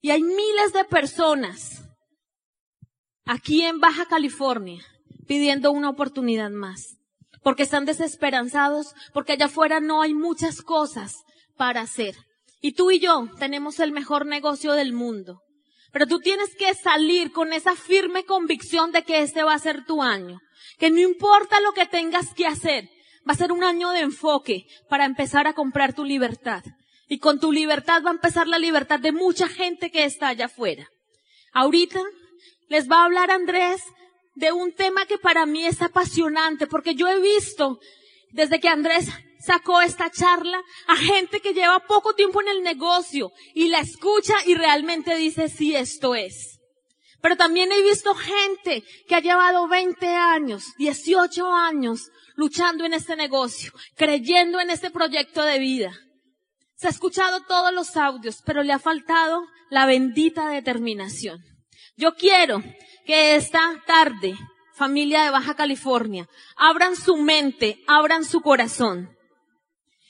Y 0.00 0.10
hay 0.10 0.22
miles 0.22 0.72
de 0.72 0.84
personas 0.84 1.82
aquí 3.24 3.62
en 3.62 3.80
Baja 3.80 4.06
California 4.06 4.84
pidiendo 5.26 5.72
una 5.72 5.90
oportunidad 5.90 6.50
más. 6.50 6.96
Porque 7.42 7.62
están 7.62 7.84
desesperanzados, 7.84 8.94
porque 9.12 9.32
allá 9.32 9.46
afuera 9.46 9.78
no 9.80 10.02
hay 10.02 10.14
muchas 10.14 10.62
cosas 10.62 11.22
para 11.56 11.80
hacer. 11.80 12.16
Y 12.60 12.72
tú 12.72 12.90
y 12.90 12.98
yo 12.98 13.28
tenemos 13.38 13.78
el 13.78 13.92
mejor 13.92 14.26
negocio 14.26 14.72
del 14.72 14.92
mundo. 14.92 15.42
Pero 15.92 16.06
tú 16.06 16.18
tienes 16.18 16.54
que 16.56 16.74
salir 16.74 17.30
con 17.32 17.52
esa 17.52 17.76
firme 17.76 18.24
convicción 18.24 18.90
de 18.90 19.04
que 19.04 19.22
este 19.22 19.44
va 19.44 19.54
a 19.54 19.58
ser 19.58 19.84
tu 19.84 20.02
año. 20.02 20.40
Que 20.78 20.90
no 20.90 21.00
importa 21.00 21.60
lo 21.60 21.72
que 21.72 21.86
tengas 21.86 22.34
que 22.34 22.46
hacer, 22.46 22.88
Va 23.28 23.32
a 23.32 23.36
ser 23.36 23.52
un 23.52 23.64
año 23.64 23.90
de 23.90 24.00
enfoque 24.00 24.66
para 24.88 25.04
empezar 25.04 25.46
a 25.46 25.54
comprar 25.54 25.94
tu 25.94 26.04
libertad. 26.04 26.62
Y 27.08 27.18
con 27.18 27.40
tu 27.40 27.52
libertad 27.52 28.02
va 28.04 28.10
a 28.10 28.14
empezar 28.14 28.46
la 28.46 28.58
libertad 28.58 29.00
de 29.00 29.12
mucha 29.12 29.48
gente 29.48 29.90
que 29.90 30.04
está 30.04 30.28
allá 30.28 30.46
afuera. 30.46 30.88
Ahorita 31.52 32.00
les 32.68 32.90
va 32.90 33.00
a 33.00 33.04
hablar 33.04 33.30
Andrés 33.30 33.82
de 34.34 34.52
un 34.52 34.72
tema 34.74 35.06
que 35.06 35.18
para 35.18 35.46
mí 35.46 35.64
es 35.64 35.80
apasionante 35.82 36.66
porque 36.66 36.94
yo 36.94 37.08
he 37.08 37.20
visto 37.20 37.78
desde 38.32 38.60
que 38.60 38.68
Andrés 38.68 39.08
sacó 39.40 39.80
esta 39.80 40.10
charla 40.10 40.60
a 40.86 40.96
gente 40.96 41.40
que 41.40 41.54
lleva 41.54 41.86
poco 41.86 42.14
tiempo 42.14 42.40
en 42.42 42.48
el 42.48 42.62
negocio 42.62 43.32
y 43.54 43.68
la 43.68 43.80
escucha 43.80 44.34
y 44.44 44.54
realmente 44.54 45.16
dice 45.16 45.48
sí 45.48 45.74
esto 45.74 46.14
es. 46.14 46.60
Pero 47.22 47.36
también 47.36 47.72
he 47.72 47.82
visto 47.82 48.14
gente 48.14 48.84
que 49.08 49.14
ha 49.14 49.20
llevado 49.20 49.66
20 49.68 50.06
años, 50.06 50.74
18 50.78 51.50
años 51.50 52.10
luchando 52.36 52.84
en 52.84 52.94
este 52.94 53.16
negocio, 53.16 53.72
creyendo 53.96 54.60
en 54.60 54.70
este 54.70 54.90
proyecto 54.90 55.42
de 55.42 55.58
vida. 55.58 55.92
Se 56.76 56.86
ha 56.86 56.90
escuchado 56.90 57.42
todos 57.44 57.72
los 57.72 57.96
audios, 57.96 58.42
pero 58.44 58.62
le 58.62 58.72
ha 58.72 58.78
faltado 58.78 59.42
la 59.70 59.86
bendita 59.86 60.48
determinación. 60.48 61.42
Yo 61.96 62.14
quiero 62.14 62.62
que 63.06 63.36
esta 63.36 63.82
tarde, 63.86 64.34
familia 64.74 65.24
de 65.24 65.30
Baja 65.30 65.56
California, 65.56 66.28
abran 66.56 66.94
su 66.96 67.16
mente, 67.16 67.82
abran 67.86 68.24
su 68.24 68.42
corazón. 68.42 69.10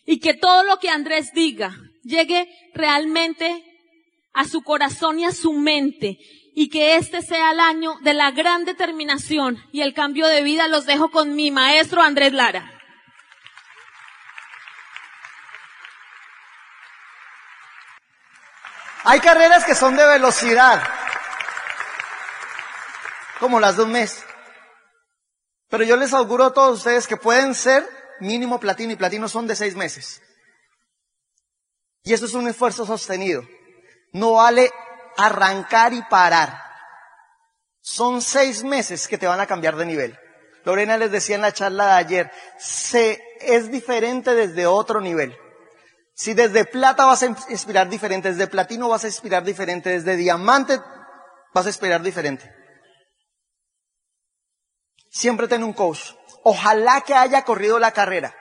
Y 0.05 0.19
que 0.19 0.35
todo 0.35 0.65
lo 0.65 0.79
que 0.79 0.89
Andrés 0.89 1.33
diga 1.33 1.77
llegue 2.03 2.49
realmente 2.75 3.65
a 4.33 4.45
su 4.45 4.63
corazón 4.63 5.19
y 5.19 5.25
a 5.25 5.33
su 5.33 5.53
mente 5.53 6.19
y 6.59 6.71
que 6.71 6.97
este 6.97 7.21
sea 7.21 7.51
el 7.51 7.61
año 7.61 7.99
de 8.01 8.15
la 8.15 8.31
gran 8.31 8.65
determinación 8.65 9.63
y 9.73 9.83
el 9.83 9.93
cambio 9.93 10.27
de 10.27 10.43
vida. 10.43 10.69
Los 10.69 10.87
dejo 10.87 11.11
con 11.11 11.37
mi 11.37 11.51
maestro 11.51 12.01
Andrés 12.01 12.33
Lara. 12.33 12.73
Hay 19.05 19.21
carreras 19.21 19.67
que 19.67 19.75
son 19.75 19.97
de 19.97 20.07
velocidad, 20.07 20.83
como 23.39 23.61
las 23.61 23.77
de 23.77 23.83
un 23.83 23.93
mes. 23.93 24.25
Pero 25.69 25.85
yo 25.85 25.97
les 25.97 26.15
auguro 26.15 26.47
a 26.47 26.55
todos 26.55 26.79
ustedes 26.79 27.07
que 27.07 27.19
pueden 27.19 27.55
ser 27.55 27.87
mínimo 28.21 28.59
platino 28.59 28.95
y 28.95 28.97
platino 28.97 29.29
son 29.29 29.47
de 29.47 29.57
seis 29.57 29.77
meses. 29.77 30.23
Y 32.03 32.15
eso 32.15 32.25
es 32.25 32.33
un 32.33 32.49
esfuerzo 32.49 32.87
sostenido. 32.87 33.43
No 34.15 34.33
vale 34.33 34.73
arrancar 35.17 35.93
y 35.93 36.03
parar. 36.03 36.63
Son 37.81 38.21
seis 38.21 38.65
meses 38.65 39.07
que 39.07 39.19
te 39.19 39.27
van 39.27 39.41
a 39.41 39.47
cambiar 39.47 39.77
de 39.77 39.87
nivel. 39.87 40.19
Lorena 40.65 40.97
les 40.97 41.13
decía 41.13 41.37
en 41.37 41.43
la 41.43 41.53
charla 41.53 41.87
de 41.87 41.93
ayer, 41.93 42.33
se, 42.59 43.23
es 43.41 43.71
diferente 43.71 44.35
desde 44.35 44.67
otro 44.67 45.01
nivel. 45.01 45.37
Si 46.15 46.35
desde 46.35 46.65
plata 46.65 47.05
vas 47.05 47.23
a 47.23 47.27
inspirar 47.51 47.89
diferente, 47.89 48.31
desde 48.31 48.49
platino 48.49 48.89
vas 48.89 49.05
a 49.05 49.09
inspirar 49.09 49.45
diferente, 49.45 49.91
desde 49.91 50.17
diamante 50.17 50.81
vas 51.55 51.67
a 51.67 51.69
inspirar 51.69 52.03
diferente. 52.03 52.51
Siempre 55.11 55.47
ten 55.47 55.63
un 55.63 55.73
coach. 55.73 56.15
Ojalá 56.43 57.03
que 57.03 57.15
haya 57.15 57.45
corrido 57.45 57.79
la 57.79 57.93
carrera. 57.93 58.35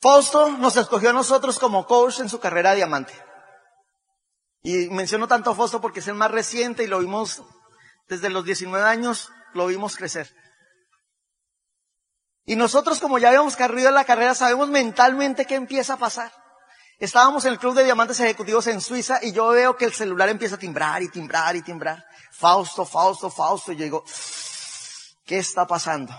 Fausto 0.00 0.50
nos 0.50 0.76
escogió 0.76 1.10
a 1.10 1.12
nosotros 1.14 1.58
como 1.58 1.86
coach 1.86 2.20
en 2.20 2.28
su 2.28 2.40
carrera 2.40 2.74
diamante. 2.74 3.14
Y 4.64 4.88
menciono 4.88 5.28
tanto 5.28 5.54
Fausto 5.54 5.82
porque 5.82 6.00
es 6.00 6.08
el 6.08 6.14
más 6.14 6.30
reciente 6.30 6.82
y 6.82 6.86
lo 6.86 6.98
vimos 6.98 7.42
desde 8.08 8.30
los 8.30 8.46
19 8.46 8.82
años, 8.82 9.30
lo 9.52 9.66
vimos 9.66 9.94
crecer. 9.94 10.34
Y 12.46 12.56
nosotros 12.56 12.98
como 12.98 13.18
ya 13.18 13.28
habíamos 13.28 13.56
corrido 13.56 13.90
la 13.90 14.06
carrera, 14.06 14.34
sabemos 14.34 14.70
mentalmente 14.70 15.44
qué 15.44 15.54
empieza 15.54 15.92
a 15.92 15.98
pasar. 15.98 16.32
Estábamos 16.98 17.44
en 17.44 17.52
el 17.52 17.58
Club 17.58 17.74
de 17.74 17.84
Diamantes 17.84 18.18
Ejecutivos 18.20 18.66
en 18.66 18.80
Suiza 18.80 19.18
y 19.20 19.32
yo 19.32 19.48
veo 19.48 19.76
que 19.76 19.84
el 19.84 19.92
celular 19.92 20.30
empieza 20.30 20.54
a 20.54 20.58
timbrar 20.58 21.02
y 21.02 21.10
timbrar 21.10 21.54
y 21.56 21.60
timbrar. 21.60 22.02
Fausto, 22.32 22.86
Fausto, 22.86 23.28
Fausto. 23.28 23.70
Y 23.72 23.76
yo 23.76 23.84
digo, 23.84 24.04
¿qué 25.26 25.38
está 25.38 25.66
pasando? 25.66 26.14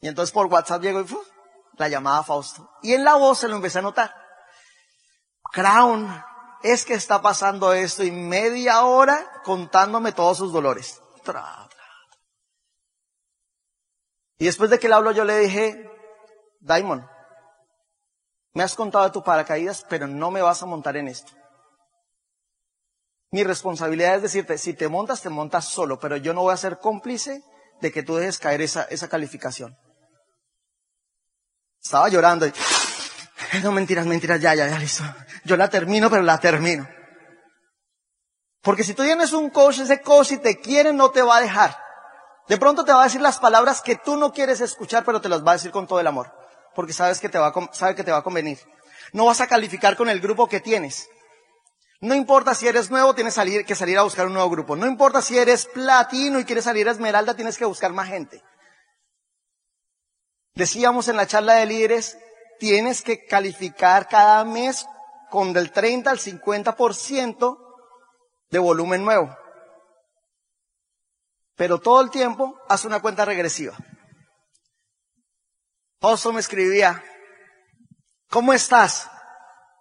Y 0.00 0.06
entonces 0.06 0.32
por 0.32 0.46
WhatsApp 0.46 0.80
llegó 0.80 1.00
y 1.00 1.06
la 1.76 1.88
llamada 1.88 2.22
Fausto. 2.22 2.70
Y 2.82 2.92
en 2.92 3.02
la 3.02 3.16
voz 3.16 3.40
se 3.40 3.48
lo 3.48 3.56
empecé 3.56 3.80
a 3.80 3.82
notar. 3.82 4.14
Crown, 5.52 6.22
es 6.64 6.86
que 6.86 6.94
está 6.94 7.20
pasando 7.20 7.74
esto 7.74 8.02
y 8.02 8.10
media 8.10 8.84
hora 8.86 9.42
contándome 9.44 10.12
todos 10.12 10.38
sus 10.38 10.50
dolores. 10.50 10.98
Y 14.38 14.46
después 14.46 14.70
de 14.70 14.78
que 14.78 14.88
le 14.88 14.94
hablo 14.94 15.12
yo 15.12 15.24
le 15.24 15.38
dije, 15.40 15.86
Daimon, 16.60 17.06
me 18.54 18.62
has 18.62 18.74
contado 18.74 19.04
de 19.04 19.10
tu 19.10 19.22
paracaídas, 19.22 19.84
pero 19.90 20.06
no 20.06 20.30
me 20.30 20.40
vas 20.40 20.62
a 20.62 20.66
montar 20.66 20.96
en 20.96 21.08
esto. 21.08 21.32
Mi 23.30 23.44
responsabilidad 23.44 24.16
es 24.16 24.22
decirte, 24.22 24.56
si 24.56 24.72
te 24.72 24.88
montas, 24.88 25.20
te 25.20 25.28
montas 25.28 25.68
solo, 25.68 26.00
pero 26.00 26.16
yo 26.16 26.32
no 26.32 26.42
voy 26.42 26.54
a 26.54 26.56
ser 26.56 26.78
cómplice 26.78 27.44
de 27.82 27.92
que 27.92 28.02
tú 28.02 28.16
dejes 28.16 28.38
caer 28.38 28.62
esa, 28.62 28.84
esa 28.84 29.08
calificación. 29.08 29.76
Estaba 31.82 32.08
llorando 32.08 32.46
y, 32.46 32.52
no 33.62 33.72
mentiras, 33.72 34.06
mentiras, 34.06 34.40
ya, 34.40 34.54
ya, 34.54 34.68
ya, 34.68 34.78
listo. 34.78 35.04
Yo 35.44 35.56
la 35.56 35.68
termino, 35.68 36.10
pero 36.10 36.22
la 36.22 36.38
termino. 36.38 36.88
Porque 38.62 38.82
si 38.82 38.94
tú 38.94 39.02
tienes 39.02 39.32
un 39.32 39.50
coach, 39.50 39.80
ese 39.80 40.00
coach 40.00 40.28
si 40.28 40.38
te 40.38 40.58
quiere 40.58 40.92
no 40.92 41.10
te 41.10 41.22
va 41.22 41.36
a 41.36 41.40
dejar. 41.40 41.76
De 42.48 42.58
pronto 42.58 42.84
te 42.84 42.92
va 42.92 43.02
a 43.02 43.04
decir 43.04 43.20
las 43.20 43.38
palabras 43.38 43.80
que 43.80 43.96
tú 43.96 44.16
no 44.16 44.32
quieres 44.32 44.60
escuchar, 44.60 45.04
pero 45.04 45.20
te 45.20 45.28
las 45.28 45.44
va 45.44 45.52
a 45.52 45.54
decir 45.54 45.70
con 45.70 45.86
todo 45.86 46.00
el 46.00 46.06
amor. 46.06 46.32
Porque 46.74 46.92
sabes 46.92 47.20
que 47.20 47.28
te 47.28 47.38
va 47.38 47.48
a, 47.48 47.74
sabe 47.74 47.94
que 47.94 48.04
te 48.04 48.10
va 48.10 48.18
a 48.18 48.22
convenir. 48.22 48.58
No 49.12 49.26
vas 49.26 49.40
a 49.40 49.46
calificar 49.46 49.96
con 49.96 50.08
el 50.08 50.20
grupo 50.20 50.48
que 50.48 50.60
tienes. 50.60 51.08
No 52.00 52.14
importa 52.14 52.54
si 52.54 52.66
eres 52.66 52.90
nuevo, 52.90 53.14
tienes 53.14 53.34
que 53.66 53.74
salir 53.74 53.98
a 53.98 54.02
buscar 54.02 54.26
un 54.26 54.34
nuevo 54.34 54.50
grupo. 54.50 54.76
No 54.76 54.86
importa 54.86 55.22
si 55.22 55.38
eres 55.38 55.66
platino 55.66 56.38
y 56.38 56.44
quieres 56.44 56.64
salir 56.64 56.88
a 56.88 56.92
esmeralda, 56.92 57.34
tienes 57.34 57.56
que 57.56 57.64
buscar 57.64 57.92
más 57.92 58.08
gente. 58.08 58.42
Decíamos 60.54 61.08
en 61.08 61.16
la 61.16 61.26
charla 61.26 61.54
de 61.54 61.66
líderes, 61.66 62.18
tienes 62.58 63.02
que 63.02 63.24
calificar 63.26 64.08
cada 64.08 64.44
mes 64.44 64.86
con 65.30 65.52
del 65.52 65.72
30 65.72 66.10
al 66.10 66.18
50% 66.18 67.58
de 68.50 68.58
volumen 68.58 69.04
nuevo. 69.04 69.36
Pero 71.56 71.80
todo 71.80 72.00
el 72.00 72.10
tiempo 72.10 72.60
hace 72.68 72.86
una 72.86 73.00
cuenta 73.00 73.24
regresiva. 73.24 73.76
Fausto 76.00 76.32
me 76.32 76.40
escribía, 76.40 77.02
¿cómo 78.28 78.52
estás? 78.52 79.10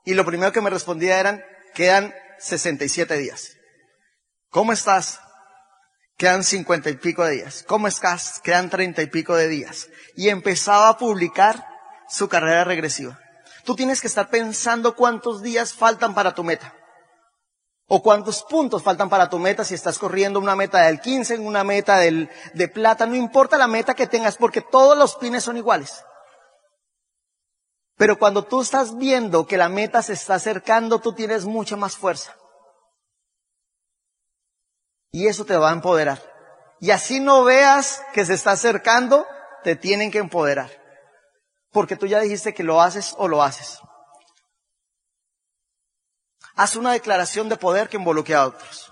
Y 0.06 0.14
lo 0.14 0.26
primero 0.26 0.52
que 0.52 0.62
me 0.62 0.70
respondía 0.70 1.20
eran, 1.20 1.44
quedan 1.74 2.14
67 2.40 3.18
días. 3.18 3.56
¿Cómo 4.50 4.72
estás? 4.72 5.20
quedan 6.18 6.44
cincuenta 6.44 6.90
y 6.90 6.96
pico 6.96 7.26
de 7.26 7.34
días. 7.34 7.64
¿Cómo 7.68 7.88
estás? 7.88 8.40
Quedan 8.42 8.70
treinta 8.70 9.02
y 9.02 9.08
pico 9.08 9.36
de 9.36 9.48
días. 9.48 9.90
Y 10.16 10.30
empezaba 10.30 10.90
a 10.90 10.98
publicar 10.98 11.66
su 12.08 12.28
carrera 12.30 12.64
regresiva. 12.64 13.20
Tú 13.64 13.76
tienes 13.76 14.02
que 14.02 14.08
estar 14.08 14.30
pensando 14.30 14.96
cuántos 14.96 15.42
días 15.42 15.74
faltan 15.74 16.14
para 16.14 16.36
tu 16.36 16.44
meta. 16.44 16.74
O 17.88 18.02
cuántos 18.02 18.44
puntos 18.44 18.82
faltan 18.84 19.10
para 19.10 19.30
tu 19.30 19.40
meta 19.40 19.64
si 19.64 19.74
estás 19.76 20.00
corriendo 20.00 20.40
una 20.40 20.56
meta 20.56 20.82
del 20.82 21.00
15, 21.00 21.38
una 21.40 21.64
meta 21.64 21.98
del, 21.98 22.30
de 22.54 22.68
plata. 22.68 23.06
No 23.06 23.16
importa 23.16 23.58
la 23.58 23.68
meta 23.68 23.94
que 23.94 24.08
tengas 24.08 24.38
porque 24.38 24.62
todos 24.62 24.98
los 24.98 25.16
pines 25.16 25.44
son 25.44 25.58
iguales. 25.58 26.04
Pero 27.96 28.18
cuando 28.18 28.44
tú 28.44 28.62
estás 28.62 28.98
viendo 28.98 29.46
que 29.46 29.58
la 29.58 29.70
meta 29.70 30.02
se 30.02 30.14
está 30.14 30.36
acercando, 30.36 31.00
tú 31.00 31.14
tienes 31.14 31.46
mucha 31.46 31.76
más 31.76 31.96
fuerza. 31.96 32.36
Y 35.12 35.28
eso 35.28 35.46
te 35.46 35.56
va 35.56 35.70
a 35.70 35.74
empoderar. 35.74 36.20
Y 36.80 36.92
así 36.92 37.20
no 37.20 37.44
veas 37.44 38.04
que 38.14 38.26
se 38.26 38.34
está 38.34 38.52
acercando, 38.52 39.28
te 39.64 39.76
tienen 39.76 40.12
que 40.12 40.18
empoderar. 40.18 40.83
Porque 41.74 41.98
tú 41.98 42.06
ya 42.06 42.22
dijiste 42.22 42.54
que 42.54 42.64
lo 42.64 42.82
haces 42.82 43.14
o 43.18 43.28
lo 43.28 43.44
haces. 43.44 43.80
Haz 46.56 46.76
una 46.76 46.94
declaración 46.94 47.50
de 47.50 47.58
poder 47.58 47.90
que 47.90 47.98
involucre 47.98 48.36
a 48.36 48.46
otros. 48.46 48.92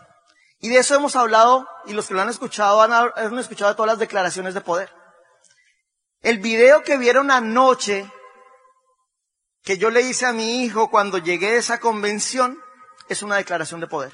Y 0.60 0.70
de 0.70 0.80
eso 0.80 0.96
hemos 0.96 1.16
hablado, 1.16 1.68
y 1.86 1.94
los 1.94 2.08
que 2.08 2.16
lo 2.16 2.22
han 2.22 2.30
escuchado 2.30 2.82
han, 2.82 2.92
han 2.92 3.40
escuchado 3.40 3.76
todas 3.76 3.92
las 3.92 4.00
declaraciones 4.00 4.54
de 4.54 4.62
poder. 4.62 4.92
El 6.22 6.40
video 6.40 6.84
que 6.84 6.98
vieron 6.98 7.32
anoche, 7.32 8.12
que 9.64 9.78
yo 9.78 9.92
le 9.92 10.02
hice 10.02 10.26
a 10.26 10.34
mi 10.34 10.64
hijo 10.64 10.90
cuando 10.90 11.20
llegué 11.20 11.50
a 11.50 11.60
esa 11.60 11.80
convención, 11.80 12.60
es 13.10 13.22
una 13.22 13.38
declaración 13.38 13.80
de 13.80 13.88
poder. 13.88 14.14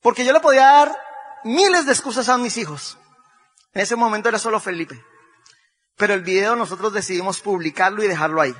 Porque 0.00 0.24
yo 0.24 0.32
le 0.32 0.40
podía 0.40 0.66
dar 0.66 0.96
miles 1.44 1.86
de 1.86 1.92
excusas 1.92 2.28
a 2.28 2.38
mis 2.38 2.56
hijos. 2.56 2.98
En 3.72 3.82
ese 3.82 3.96
momento 3.96 4.28
era 4.28 4.38
solo 4.38 4.60
Felipe. 4.60 5.04
Pero 5.96 6.14
el 6.14 6.22
video 6.22 6.56
nosotros 6.56 6.92
decidimos 6.92 7.40
publicarlo 7.40 8.02
y 8.02 8.08
dejarlo 8.08 8.40
ahí. 8.40 8.54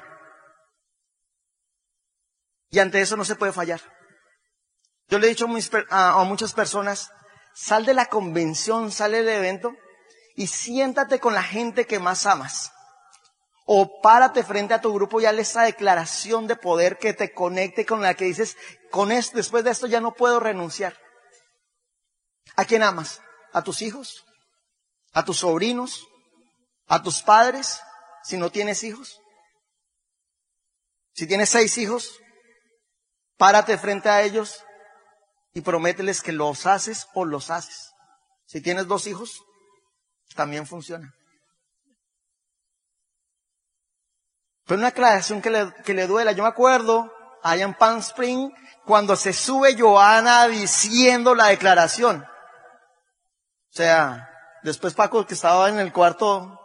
Y 2.71 2.79
ante 2.79 3.01
eso 3.01 3.17
no 3.17 3.25
se 3.25 3.37
puede 3.37 3.53
fallar. 3.53 3.81
Yo 5.09 5.19
le 5.19 5.27
he 5.27 5.31
dicho 5.31 5.47
a 5.91 6.25
muchas 6.25 6.53
personas, 6.55 7.11
sal 7.55 7.85
de 7.85 7.95
la 7.95 8.07
convención, 8.07 8.91
sale 8.91 9.23
del 9.23 9.39
evento 9.39 9.75
y 10.35 10.47
siéntate 10.47 11.21
con 11.21 11.35
la 11.35 11.43
gente 11.43 11.87
que 11.87 11.99
más 11.99 12.27
amas. 12.27 12.73
O 13.67 14.01
párate 14.03 14.43
frente 14.43 14.75
a 14.75 14.81
tu 14.81 14.93
grupo 14.93 15.21
y 15.21 15.27
hazle 15.27 15.43
esa 15.43 15.63
declaración 15.63 16.47
de 16.47 16.57
poder 16.57 16.99
que 16.99 17.15
te 17.15 17.33
conecte 17.33 17.87
con 17.87 18.03
la 18.03 18.15
que 18.15 18.27
dices, 18.27 18.57
con 18.91 19.11
esto, 19.11 19.37
después 19.37 19.65
de 19.65 19.71
esto 19.71 19.87
ya 19.87 20.01
no 20.01 20.13
puedo 20.13 20.39
renunciar. 20.41 20.99
¿A 22.57 22.65
quién 22.65 22.83
amas? 22.83 23.23
¿A 23.53 23.63
tus 23.63 23.83
hijos? 23.83 24.25
¿A 25.13 25.25
tus 25.25 25.39
sobrinos? 25.39 26.07
¿A 26.87 27.03
tus 27.03 27.23
padres? 27.23 27.81
Si 28.23 28.37
no 28.37 28.51
tienes 28.51 28.83
hijos. 28.85 29.21
Si 31.13 31.27
tienes 31.27 31.49
seis 31.49 31.79
hijos, 31.79 32.21
párate 33.37 33.79
frente 33.79 34.09
a 34.09 34.23
ellos 34.23 34.65
y 35.53 35.61
promételes 35.61 36.21
que 36.21 36.33
los 36.33 36.67
haces 36.67 37.07
o 37.15 37.25
los 37.25 37.51
haces. 37.51 37.93
Si 38.47 38.61
tienes 38.61 38.87
dos 38.87 39.07
hijos, 39.07 39.43
también 40.35 40.67
funciona. 40.67 41.15
Fue 44.65 44.77
una 44.77 44.89
aclaración 44.89 45.41
que 45.43 45.51
le, 45.51 45.73
que 45.85 45.95
le 45.95 46.07
duela. 46.07 46.33
Yo 46.33 46.43
me 46.43 46.49
acuerdo 46.49 47.13
allá 47.43 47.65
en 47.65 47.75
Palm 47.75 47.99
Spring 47.99 48.51
cuando 48.85 49.15
se 49.15 49.33
sube 49.33 49.79
Joana 49.79 50.49
diciendo 50.49 51.35
la 51.35 51.47
declaración. 51.47 52.25
O 52.25 53.77
sea, 53.77 54.29
después 54.63 54.95
Paco, 54.95 55.27
que 55.27 55.35
estaba 55.35 55.69
en 55.69 55.79
el 55.79 55.93
cuarto, 55.93 56.61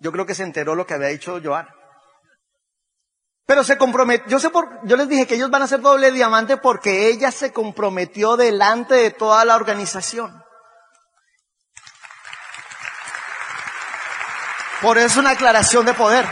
yo 0.00 0.12
creo 0.12 0.26
que 0.26 0.34
se 0.34 0.42
enteró 0.42 0.74
lo 0.74 0.86
que 0.86 0.94
había 0.94 1.08
dicho 1.08 1.40
Joana. 1.42 1.74
Pero 3.46 3.62
se 3.62 3.76
comprometió, 3.76 4.26
yo 4.28 4.38
sé 4.38 4.50
por, 4.50 4.86
yo 4.86 4.96
les 4.96 5.08
dije 5.08 5.26
que 5.26 5.34
ellos 5.34 5.50
van 5.50 5.62
a 5.62 5.66
ser 5.66 5.80
doble 5.80 6.10
diamante 6.10 6.56
porque 6.56 7.08
ella 7.08 7.30
se 7.30 7.52
comprometió 7.52 8.36
delante 8.36 8.94
de 8.94 9.10
toda 9.10 9.44
la 9.44 9.54
organización. 9.54 10.42
Por 14.80 14.98
eso 14.98 15.20
una 15.20 15.30
aclaración 15.30 15.86
de 15.86 15.94
poder. 15.94 16.26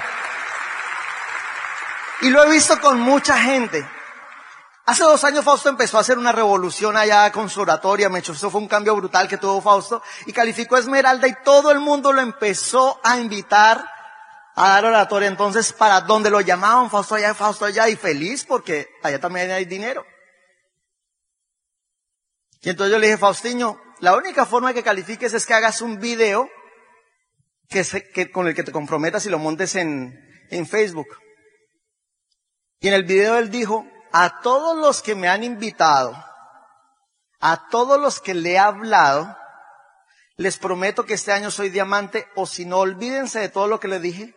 Y 2.23 2.31
lo 2.31 2.45
he 2.45 2.51
visto 2.51 2.81
con 2.81 3.01
mucha 3.01 3.39
gente. 3.39 3.87
Hace 4.85 5.05
dos 5.05 5.23
años 5.23 5.45
Fausto 5.45 5.69
empezó 5.69 5.97
a 5.97 6.01
hacer 6.01 6.19
una 6.19 6.33
revolución 6.33 6.97
allá 6.97 7.31
con 7.31 7.49
su 7.49 7.61
oratoria, 7.61 8.09
me 8.09 8.19
eso 8.19 8.51
fue 8.51 8.61
un 8.61 8.67
cambio 8.67 8.97
brutal 8.97 9.29
que 9.29 9.39
tuvo 9.39 9.61
Fausto, 9.61 10.03
y 10.27 10.33
calificó 10.33 10.75
a 10.75 10.81
Esmeralda 10.81 11.29
y 11.29 11.37
todo 11.45 11.71
el 11.71 11.79
mundo 11.79 12.13
lo 12.13 12.21
empezó 12.21 13.01
a 13.05 13.19
invitar 13.19 13.89
a 14.57 14.69
dar 14.69 14.85
oratoria. 14.85 15.29
Entonces, 15.29 15.73
para 15.73 16.01
donde 16.01 16.31
lo 16.31 16.41
llamaban, 16.41 16.91
Fausto 16.91 17.15
allá, 17.15 17.33
Fausto 17.33 17.65
allá, 17.65 17.89
y 17.89 17.97
feliz 17.97 18.45
porque 18.45 18.89
allá 19.03 19.21
también 19.21 19.53
hay 19.53 19.67
dinero. 19.67 20.05
Y 22.61 22.71
entonces 22.71 22.93
yo 22.93 22.99
le 22.99 23.07
dije, 23.07 23.19
Faustiño, 23.19 23.81
la 24.01 24.17
única 24.17 24.47
forma 24.47 24.75
que 24.75 24.83
califiques 24.83 25.33
es 25.33 25.47
que 25.47 25.55
hagas 25.55 25.81
un 25.81 26.01
video 26.01 26.49
que 27.69 28.31
con 28.31 28.49
el 28.49 28.55
que 28.55 28.65
te 28.65 28.73
comprometas 28.73 29.25
y 29.27 29.31
lo 29.31 29.39
montes 29.39 29.77
en, 29.77 30.13
en 30.51 30.67
Facebook. 30.67 31.09
Y 32.81 32.89
en 32.89 32.95
el 32.95 33.05
video 33.05 33.39
él 33.39 33.51
dijo, 33.51 33.87
a 34.13 34.41
todos 34.41 34.77
los 34.77 35.03
que 35.03 35.15
me 35.15 35.29
han 35.29 35.43
invitado, 35.43 36.13
a 37.41 37.69
todos 37.71 38.01
los 38.01 38.21
que 38.21 38.35
le 38.35 38.53
he 38.53 38.59
hablado, 38.59 39.37
les 40.37 40.59
prometo 40.59 41.05
que 41.05 41.15
este 41.15 41.33
año 41.33 41.51
soy 41.51 41.71
diamante 41.71 42.29
o 42.35 42.47
si 42.47 42.65
no, 42.65 42.79
olvídense 42.79 43.41
de 43.41 43.49
todo 43.49 43.67
lo 43.67 43.81
que 43.81 43.89
les 43.89 44.03
dije, 44.03 44.35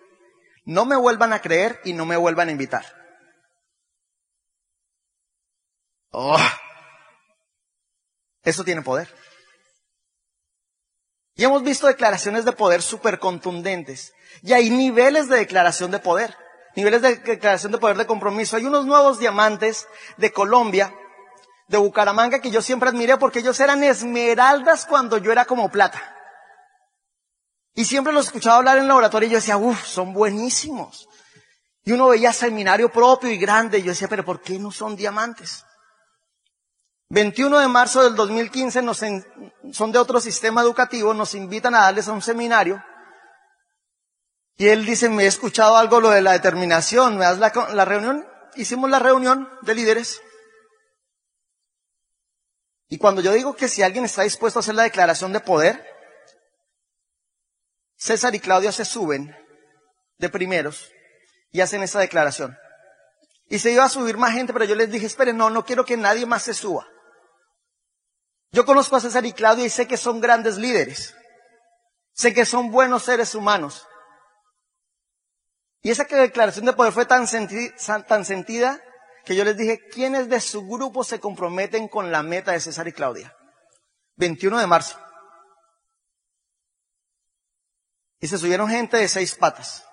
no 0.65 0.85
me 0.85 0.95
vuelvan 0.95 1.33
a 1.33 1.41
creer 1.41 1.79
y 1.83 1.93
no 1.93 2.05
me 2.05 2.17
vuelvan 2.17 2.49
a 2.49 2.51
invitar. 2.51 2.85
Oh, 6.11 6.39
eso 8.43 8.63
tiene 8.63 8.81
poder. 8.81 9.13
Y 11.35 11.43
hemos 11.43 11.63
visto 11.63 11.88
declaraciones 11.88 12.45
de 12.45 12.53
poder 12.53 12.81
súper 12.81 13.19
contundentes. 13.19 14.13
Y 14.41 14.53
hay 14.53 14.69
niveles 14.69 15.27
de 15.27 15.38
declaración 15.38 15.91
de 15.91 15.99
poder 15.99 16.35
niveles 16.75 17.01
de 17.01 17.15
declaración 17.17 17.71
de 17.71 17.77
poder 17.77 17.97
de 17.97 18.05
compromiso. 18.05 18.57
Hay 18.57 18.65
unos 18.65 18.85
nuevos 18.85 19.19
diamantes 19.19 19.88
de 20.17 20.31
Colombia, 20.31 20.93
de 21.67 21.77
Bucaramanga, 21.77 22.39
que 22.39 22.51
yo 22.51 22.61
siempre 22.61 22.89
admiré 22.89 23.17
porque 23.17 23.39
ellos 23.39 23.59
eran 23.59 23.83
esmeraldas 23.83 24.85
cuando 24.85 25.17
yo 25.17 25.31
era 25.31 25.45
como 25.45 25.69
plata. 25.69 26.01
Y 27.73 27.85
siempre 27.85 28.13
los 28.13 28.27
escuchaba 28.27 28.57
hablar 28.57 28.77
en 28.77 28.83
el 28.83 28.88
laboratorio 28.88 29.27
y 29.27 29.31
yo 29.31 29.38
decía, 29.38 29.57
uff, 29.57 29.85
son 29.85 30.13
buenísimos. 30.13 31.07
Y 31.83 31.91
uno 31.91 32.07
veía 32.07 32.33
seminario 32.33 32.91
propio 32.91 33.29
y 33.29 33.38
grande 33.38 33.79
y 33.79 33.83
yo 33.83 33.89
decía, 33.89 34.07
pero 34.07 34.23
¿por 34.23 34.41
qué 34.41 34.57
no 34.57 34.71
son 34.71 34.95
diamantes? 34.95 35.65
21 37.09 37.59
de 37.59 37.67
marzo 37.67 38.01
del 38.03 38.15
2015 38.15 38.81
nos 38.81 39.01
son 39.71 39.91
de 39.91 39.99
otro 39.99 40.19
sistema 40.19 40.61
educativo, 40.61 41.13
nos 41.13 41.35
invitan 41.35 41.75
a 41.75 41.81
darles 41.81 42.07
a 42.07 42.13
un 42.13 42.21
seminario 42.21 42.83
y 44.65 44.69
él 44.69 44.84
dice, 44.84 45.10
me 45.10 45.25
he 45.25 45.28
escuchado 45.28 45.78
algo 45.78 46.01
lo 46.01 46.10
de 46.10 46.23
la 46.23 46.32
determinación, 46.32 47.19
¿me 47.19 47.25
das 47.25 47.38
la, 47.38 47.54
la 47.71 47.86
reunión? 47.86 48.28
Hicimos 48.56 48.89
la 48.89 48.97
reunión 48.97 49.47
de 49.62 49.75
líderes. 49.75 50.23
Y 52.88 52.97
cuando 52.97 53.21
yo 53.21 53.32
digo 53.32 53.56
que 53.56 53.67
si 53.67 53.84
alguien 53.84 54.06
está 54.06 54.23
dispuesto 54.23 54.58
a 54.58 54.62
hacer 54.62 54.73
la 54.73 54.82
declaración 54.82 55.34
de 55.34 55.39
poder, 55.39 55.86
César 57.95 58.34
y 58.34 58.39
Claudia 58.39 58.71
se 58.71 58.86
suben 58.86 59.36
de 60.17 60.30
primeros 60.30 60.91
y 61.51 61.62
hacen 61.62 61.84
esa 61.84 61.99
declaración. 61.99 62.58
Y 63.47 63.60
se 63.60 63.71
iba 63.71 63.84
a 63.84 63.89
subir 63.89 64.17
más 64.17 64.34
gente, 64.34 64.51
pero 64.51 64.65
yo 64.65 64.73
les 64.73 64.89
dije, 64.89 65.06
esperen, 65.06 65.38
no, 65.38 65.51
no 65.51 65.63
quiero 65.63 65.86
que 65.86 65.95
nadie 65.95 66.25
más 66.25 66.41
se 66.41 66.56
suba. 66.56 66.88
Yo 68.51 68.65
conozco 68.65 68.95
a 68.95 69.01
César 69.01 69.28
y 69.28 69.34
Claudia 69.34 69.65
y 69.65 69.69
sé 69.69 69.88
que 69.88 69.97
son 69.97 70.21
grandes 70.21 70.58
líderes. 70.58 71.13
Sé 72.13 72.34
que 72.34 72.45
son 72.45 72.71
buenos 72.71 73.04
seres 73.04 73.36
humanos. 73.36 73.86
Y 75.86 75.91
esa 75.91 76.06
declaración 76.06 76.65
de 76.65 76.74
poder 76.74 76.91
fue 76.91 77.06
tan, 77.06 77.28
sentida 77.28 78.82
que 79.24 79.36
yo 79.36 79.45
les 79.45 79.56
dije, 79.56 79.88
¿quiénes 79.93 80.30
de 80.30 80.39
su 80.39 80.67
grupo 80.67 81.04
se 81.04 81.19
comprometen 81.19 81.88
con 81.88 82.12
la 82.12 82.24
meta 82.24 82.54
de 82.54 82.60
César 82.60 82.88
y 82.88 82.91
Claudia? 82.91 83.38
21 84.15 84.58
de 84.58 84.65
marzo. 84.65 85.00
Y 88.19 88.28
se 88.28 88.39
subieron 88.39 88.67
gente 88.67 88.98
de 88.98 89.08
seis 89.08 89.36
patas. 89.36 89.86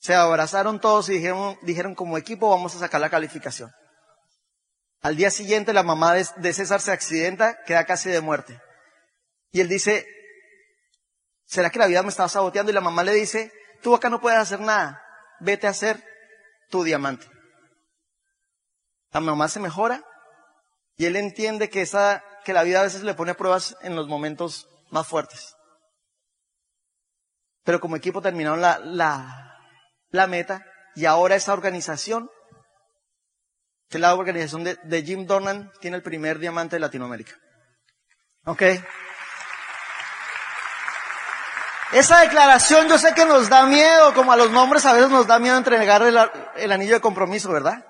Se 0.00 0.16
abrazaron 0.16 0.80
todos 0.80 1.08
y 1.10 1.12
dijeron, 1.12 1.56
dijeron 1.62 1.94
como 1.94 2.18
equipo 2.18 2.50
vamos 2.50 2.74
a 2.74 2.80
sacar 2.80 3.00
la 3.00 3.08
calificación. 3.08 3.70
Al 5.00 5.14
día 5.14 5.30
siguiente 5.30 5.72
la 5.72 5.84
mamá 5.84 6.14
de, 6.14 6.26
de 6.38 6.52
César 6.52 6.80
se 6.80 6.90
accidenta, 6.90 7.62
queda 7.66 7.84
casi 7.84 8.10
de 8.10 8.20
muerte. 8.20 8.60
Y 9.52 9.60
él 9.60 9.68
dice, 9.68 10.08
¿será 11.44 11.70
que 11.70 11.78
la 11.78 11.86
vida 11.86 12.02
me 12.02 12.08
estaba 12.08 12.28
saboteando? 12.28 12.72
Y 12.72 12.74
la 12.74 12.80
mamá 12.80 13.04
le 13.04 13.12
dice, 13.12 13.52
tú 13.82 13.94
acá 13.94 14.10
no 14.10 14.20
puedes 14.20 14.38
hacer 14.38 14.60
nada, 14.60 15.02
vete 15.40 15.66
a 15.66 15.70
hacer 15.70 16.02
tu 16.70 16.84
diamante. 16.84 17.26
La 19.12 19.20
mamá 19.20 19.48
se 19.48 19.60
mejora 19.60 20.04
Y 20.96 21.06
él 21.06 21.16
entiende 21.16 21.70
que 21.70 21.82
esa, 21.82 22.22
que 22.44 22.52
la 22.52 22.62
vida 22.62 22.80
a 22.80 22.84
veces 22.84 23.02
le 23.02 23.14
pone 23.14 23.34
pruebas 23.34 23.76
en 23.82 23.96
los 23.96 24.06
momentos 24.06 24.68
más 24.90 25.06
fuertes. 25.06 25.56
Pero 27.64 27.80
como 27.80 27.96
equipo 27.96 28.20
terminaron 28.22 28.60
la, 28.60 28.78
la, 28.78 29.58
la 30.10 30.26
meta 30.26 30.64
y 30.94 31.06
ahora 31.06 31.36
esa 31.36 31.52
organización, 31.52 32.30
que 33.88 33.96
es 33.96 34.00
la 34.00 34.14
organización 34.14 34.64
de, 34.64 34.78
de 34.82 35.02
Jim 35.02 35.26
Dornan, 35.26 35.72
tiene 35.80 35.96
el 35.96 36.02
primer 36.02 36.38
diamante 36.38 36.76
de 36.76 36.80
Latinoamérica. 36.80 37.34
¿Ok? 38.44 38.62
Esa 41.92 42.20
declaración 42.20 42.88
yo 42.88 42.98
sé 42.98 43.14
que 43.14 43.24
nos 43.24 43.48
da 43.48 43.66
miedo, 43.66 44.14
como 44.14 44.32
a 44.32 44.36
los 44.36 44.50
nombres 44.50 44.86
a 44.86 44.92
veces 44.92 45.10
nos 45.10 45.26
da 45.26 45.38
miedo 45.38 45.56
entregar 45.56 46.02
el, 46.02 46.16
el 46.56 46.72
anillo 46.72 46.94
de 46.94 47.00
compromiso, 47.00 47.50
¿verdad? 47.50 47.84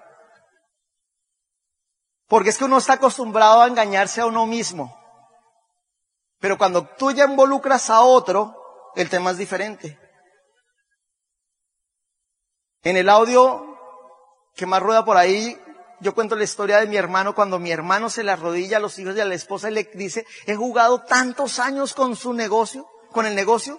Porque 2.27 2.49
es 2.51 2.57
que 2.57 2.65
uno 2.65 2.79
está 2.79 2.95
acostumbrado 2.95 3.61
a 3.61 3.67
engañarse 3.67 4.21
a 4.21 4.27
uno 4.27 4.47
mismo. 4.47 4.97
Pero 6.39 6.57
cuando 6.57 6.87
tú 6.87 7.11
ya 7.11 7.25
involucras 7.25 7.91
a 7.91 8.01
otro, 8.01 8.57
el 8.95 9.11
tema 9.11 9.33
es 9.33 9.37
diferente. 9.37 9.99
En 12.83 12.97
el 12.97 13.11
audio 13.11 13.67
que 14.55 14.65
más 14.65 14.83
rueda 14.83 15.05
por 15.05 15.19
ahí, 15.19 15.61
yo 16.01 16.15
cuento 16.15 16.37
la 16.37 16.45
historia 16.45 16.81
de 16.81 16.87
mi 16.87 16.97
hermano 16.97 17.35
cuando 17.35 17.59
mi 17.59 17.71
hermano 17.71 18.09
se 18.09 18.25
le 18.25 18.33
arrodilla 18.33 18.79
a 18.79 18.81
los 18.81 18.99
hijos 18.99 19.15
y 19.17 19.21
a 19.21 19.27
la 19.27 19.35
esposa 19.35 19.71
y 19.71 19.75
le 19.75 19.85
dice, 19.95 20.27
he 20.47 20.57
jugado 20.57 21.03
tantos 21.03 21.59
años 21.59 21.93
con 21.93 22.17
su 22.17 22.33
negocio, 22.33 22.89
con 23.13 23.27
el 23.27 23.35
negocio, 23.35 23.79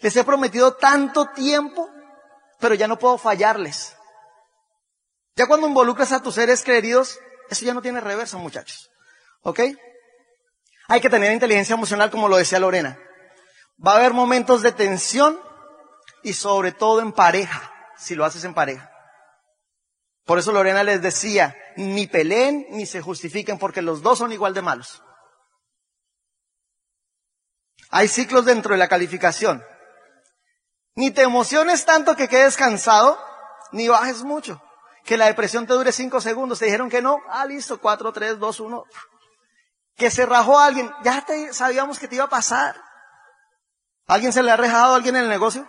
les 0.00 0.16
he 0.16 0.24
prometido 0.24 0.74
tanto 0.74 1.26
tiempo, 1.30 1.88
pero 2.58 2.74
ya 2.74 2.88
no 2.88 2.98
puedo 2.98 3.18
fallarles. 3.18 3.96
Ya 5.36 5.46
cuando 5.46 5.66
involucras 5.66 6.12
a 6.12 6.22
tus 6.22 6.34
seres 6.34 6.62
queridos, 6.62 7.18
eso 7.48 7.64
ya 7.64 7.74
no 7.74 7.82
tiene 7.82 8.00
reverso, 8.00 8.38
muchachos. 8.38 8.90
¿Ok? 9.42 9.60
Hay 10.88 11.00
que 11.00 11.10
tener 11.10 11.32
inteligencia 11.32 11.74
emocional, 11.74 12.10
como 12.10 12.28
lo 12.28 12.36
decía 12.36 12.58
Lorena. 12.58 12.98
Va 13.84 13.92
a 13.92 13.96
haber 13.96 14.12
momentos 14.12 14.62
de 14.62 14.72
tensión 14.72 15.40
y 16.22 16.32
sobre 16.32 16.72
todo 16.72 17.00
en 17.00 17.12
pareja, 17.12 17.72
si 17.96 18.14
lo 18.14 18.24
haces 18.24 18.44
en 18.44 18.54
pareja. 18.54 18.90
Por 20.24 20.38
eso 20.38 20.52
Lorena 20.52 20.82
les 20.82 21.00
decía, 21.00 21.56
ni 21.76 22.06
peleen 22.06 22.66
ni 22.70 22.86
se 22.86 23.00
justifiquen 23.00 23.58
porque 23.58 23.82
los 23.82 24.02
dos 24.02 24.18
son 24.18 24.32
igual 24.32 24.54
de 24.54 24.62
malos. 24.62 25.02
Hay 27.90 28.06
ciclos 28.08 28.44
dentro 28.44 28.72
de 28.72 28.78
la 28.78 28.88
calificación. 28.88 29.64
Ni 30.94 31.10
te 31.10 31.22
emociones 31.22 31.84
tanto 31.84 32.16
que 32.16 32.28
quedes 32.28 32.56
cansado, 32.56 33.18
ni 33.72 33.88
bajes 33.88 34.22
mucho. 34.22 34.60
Que 35.04 35.16
la 35.16 35.26
depresión 35.26 35.66
te 35.66 35.72
dure 35.72 35.92
cinco 35.92 36.20
segundos. 36.20 36.58
Te 36.58 36.66
dijeron 36.66 36.90
que 36.90 37.02
no. 37.02 37.20
Ah, 37.28 37.46
listo, 37.46 37.80
cuatro, 37.80 38.12
tres, 38.12 38.38
dos, 38.38 38.60
uno. 38.60 38.84
Que 39.96 40.10
se 40.10 40.26
rajó 40.26 40.58
a 40.58 40.66
alguien. 40.66 40.90
Ya 41.02 41.24
te, 41.24 41.52
sabíamos 41.52 41.98
que 41.98 42.08
te 42.08 42.16
iba 42.16 42.24
a 42.24 42.30
pasar. 42.30 42.76
¿Alguien 44.06 44.32
se 44.32 44.42
le 44.42 44.50
ha 44.50 44.56
rajado 44.56 44.92
a 44.92 44.96
alguien 44.96 45.16
en 45.16 45.22
el 45.22 45.28
negocio? 45.28 45.68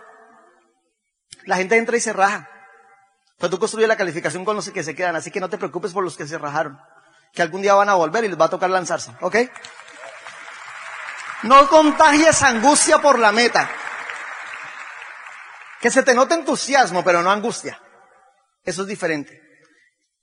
La 1.44 1.56
gente 1.56 1.76
entra 1.76 1.96
y 1.96 2.00
se 2.00 2.12
raja. 2.12 2.48
Pero 3.38 3.50
tú 3.50 3.58
construyes 3.58 3.88
la 3.88 3.96
calificación 3.96 4.44
con 4.44 4.56
los 4.56 4.70
que 4.70 4.84
se 4.84 4.94
quedan, 4.94 5.16
así 5.16 5.30
que 5.30 5.40
no 5.40 5.48
te 5.48 5.58
preocupes 5.58 5.92
por 5.92 6.04
los 6.04 6.16
que 6.16 6.26
se 6.26 6.38
rajaron. 6.38 6.78
Que 7.32 7.42
algún 7.42 7.62
día 7.62 7.74
van 7.74 7.88
a 7.88 7.94
volver 7.94 8.24
y 8.24 8.28
les 8.28 8.40
va 8.40 8.44
a 8.44 8.50
tocar 8.50 8.70
lanzarse, 8.70 9.12
¿ok? 9.20 9.36
No 11.42 11.68
contagies 11.68 12.42
angustia 12.42 13.00
por 13.00 13.18
la 13.18 13.32
meta. 13.32 13.68
Que 15.82 15.90
se 15.90 16.04
te 16.04 16.14
note 16.14 16.34
entusiasmo, 16.34 17.02
pero 17.02 17.22
no 17.22 17.32
angustia. 17.32 17.82
Eso 18.62 18.82
es 18.82 18.88
diferente. 18.88 19.42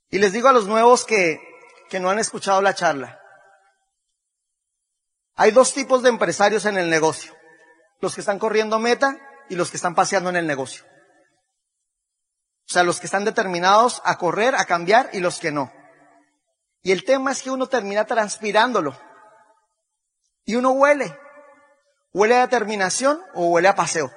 Y 0.09 0.17
les 0.17 0.31
digo 0.31 0.47
a 0.47 0.53
los 0.53 0.67
nuevos 0.67 1.03
que, 1.03 1.41
que 1.89 1.99
no 1.99 2.09
han 2.09 2.17
escuchado 2.17 2.61
la 2.61 2.73
charla. 2.73 3.19
Hay 5.35 5.51
dos 5.51 5.73
tipos 5.73 6.01
de 6.01 6.07
empresarios 6.07 6.65
en 6.65 6.77
el 6.77 6.89
negocio. 6.89 7.35
Los 7.99 8.15
que 8.15 8.21
están 8.21 8.39
corriendo 8.39 8.79
meta 8.79 9.17
y 9.49 9.55
los 9.57 9.69
que 9.69 9.75
están 9.75 9.95
paseando 9.95 10.29
en 10.29 10.37
el 10.37 10.47
negocio. 10.47 10.85
O 12.69 12.71
sea, 12.71 12.83
los 12.83 13.01
que 13.01 13.07
están 13.07 13.25
determinados 13.25 14.01
a 14.05 14.17
correr, 14.17 14.55
a 14.55 14.63
cambiar 14.63 15.09
y 15.11 15.19
los 15.19 15.39
que 15.39 15.51
no. 15.51 15.73
Y 16.83 16.93
el 16.93 17.03
tema 17.03 17.33
es 17.33 17.41
que 17.41 17.51
uno 17.51 17.67
termina 17.67 18.05
transpirándolo. 18.05 18.97
Y 20.45 20.55
uno 20.55 20.71
huele. 20.71 21.19
Huele 22.13 22.37
a 22.37 22.47
determinación 22.47 23.21
o 23.33 23.47
huele 23.47 23.67
a 23.67 23.75
paseo. 23.75 24.09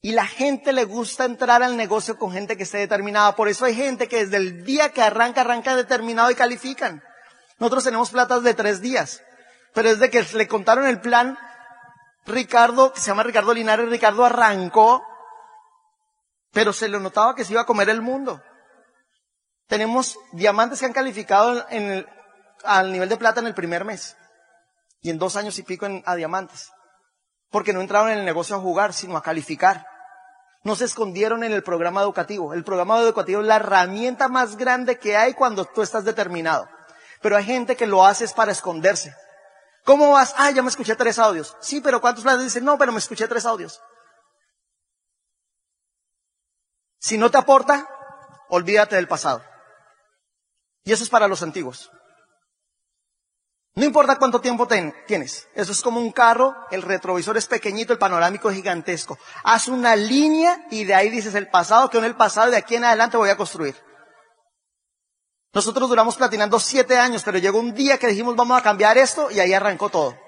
Y 0.00 0.12
la 0.12 0.26
gente 0.26 0.72
le 0.72 0.84
gusta 0.84 1.24
entrar 1.24 1.62
al 1.62 1.76
negocio 1.76 2.18
con 2.18 2.32
gente 2.32 2.56
que 2.56 2.62
esté 2.62 2.78
determinada. 2.78 3.34
Por 3.34 3.48
eso 3.48 3.64
hay 3.64 3.74
gente 3.74 4.08
que 4.08 4.24
desde 4.24 4.36
el 4.36 4.64
día 4.64 4.92
que 4.92 5.02
arranca, 5.02 5.40
arranca 5.40 5.74
determinado 5.74 6.30
y 6.30 6.36
califican. 6.36 7.02
Nosotros 7.58 7.84
tenemos 7.84 8.10
platas 8.10 8.44
de 8.44 8.54
tres 8.54 8.80
días. 8.80 9.22
Pero 9.74 9.88
desde 9.88 10.10
que 10.10 10.24
le 10.36 10.46
contaron 10.46 10.86
el 10.86 11.00
plan, 11.00 11.36
Ricardo, 12.26 12.92
que 12.92 13.00
se 13.00 13.08
llama 13.08 13.24
Ricardo 13.24 13.52
Linares, 13.52 13.88
Ricardo 13.88 14.24
arrancó, 14.24 15.02
pero 16.52 16.72
se 16.72 16.88
le 16.88 17.00
notaba 17.00 17.34
que 17.34 17.44
se 17.44 17.52
iba 17.52 17.62
a 17.62 17.66
comer 17.66 17.88
el 17.88 18.00
mundo. 18.00 18.42
Tenemos 19.66 20.18
diamantes 20.32 20.78
que 20.80 20.86
han 20.86 20.92
calificado 20.92 21.66
en 21.70 21.90
el, 21.90 22.08
al 22.64 22.92
nivel 22.92 23.08
de 23.08 23.16
plata 23.16 23.40
en 23.40 23.46
el 23.48 23.54
primer 23.54 23.84
mes. 23.84 24.16
Y 25.00 25.10
en 25.10 25.18
dos 25.18 25.36
años 25.36 25.58
y 25.58 25.62
pico 25.62 25.86
en, 25.86 26.02
a 26.06 26.14
diamantes. 26.14 26.70
Porque 27.50 27.72
no 27.72 27.80
entraron 27.80 28.10
en 28.10 28.18
el 28.18 28.24
negocio 28.24 28.56
a 28.56 28.60
jugar, 28.60 28.92
sino 28.92 29.16
a 29.16 29.22
calificar. 29.22 29.86
No 30.64 30.76
se 30.76 30.84
escondieron 30.84 31.44
en 31.44 31.52
el 31.52 31.62
programa 31.62 32.02
educativo. 32.02 32.52
El 32.52 32.64
programa 32.64 32.98
educativo 33.00 33.40
es 33.40 33.46
la 33.46 33.56
herramienta 33.56 34.28
más 34.28 34.56
grande 34.56 34.98
que 34.98 35.16
hay 35.16 35.34
cuando 35.34 35.64
tú 35.64 35.82
estás 35.82 36.04
determinado. 36.04 36.68
Pero 37.22 37.36
hay 37.36 37.44
gente 37.44 37.76
que 37.76 37.86
lo 37.86 38.04
hace 38.04 38.28
para 38.28 38.52
esconderse. 38.52 39.14
¿Cómo 39.84 40.10
vas? 40.10 40.34
Ah, 40.36 40.50
ya 40.50 40.62
me 40.62 40.68
escuché 40.68 40.94
tres 40.96 41.18
audios. 41.18 41.56
Sí, 41.60 41.80
pero 41.80 42.00
¿cuántos 42.00 42.22
planes 42.22 42.44
dicen? 42.44 42.64
No, 42.64 42.76
pero 42.76 42.92
me 42.92 42.98
escuché 42.98 43.26
tres 43.26 43.46
audios. 43.46 43.80
Si 46.98 47.16
no 47.16 47.30
te 47.30 47.38
aporta, 47.38 47.88
olvídate 48.50 48.96
del 48.96 49.08
pasado. 49.08 49.42
Y 50.84 50.92
eso 50.92 51.04
es 51.04 51.10
para 51.10 51.28
los 51.28 51.42
antiguos. 51.42 51.90
No 53.74 53.84
importa 53.84 54.16
cuánto 54.16 54.40
tiempo 54.40 54.66
tienes. 55.06 55.46
Eso 55.54 55.70
es 55.70 55.80
como 55.82 56.00
un 56.00 56.10
carro, 56.10 56.52
el 56.72 56.82
retrovisor 56.82 57.36
es 57.36 57.46
pequeñito, 57.46 57.92
el 57.92 57.98
panorámico 58.00 58.50
es 58.50 58.56
gigantesco. 58.56 59.16
Haz 59.44 59.68
una 59.68 59.94
línea 59.94 60.66
y 60.70 60.82
de 60.82 60.96
ahí 60.96 61.10
dices 61.10 61.36
el 61.36 61.48
pasado, 61.48 61.88
que 61.88 61.98
en 61.98 62.04
el 62.04 62.16
pasado, 62.16 62.50
de 62.50 62.56
aquí 62.56 62.74
en 62.74 62.84
adelante 62.84 63.16
voy 63.16 63.30
a 63.30 63.36
construir. 63.36 63.76
Nosotros 65.54 65.88
duramos 65.88 66.16
platinando 66.16 66.58
siete 66.58 66.98
años, 66.98 67.22
pero 67.22 67.38
llegó 67.38 67.60
un 67.60 67.72
día 67.72 67.98
que 67.98 68.08
dijimos 68.08 68.34
vamos 68.34 68.58
a 68.58 68.62
cambiar 68.62 68.98
esto 68.98 69.30
y 69.30 69.38
ahí 69.38 69.54
arrancó 69.54 69.88
todo. 69.88 70.18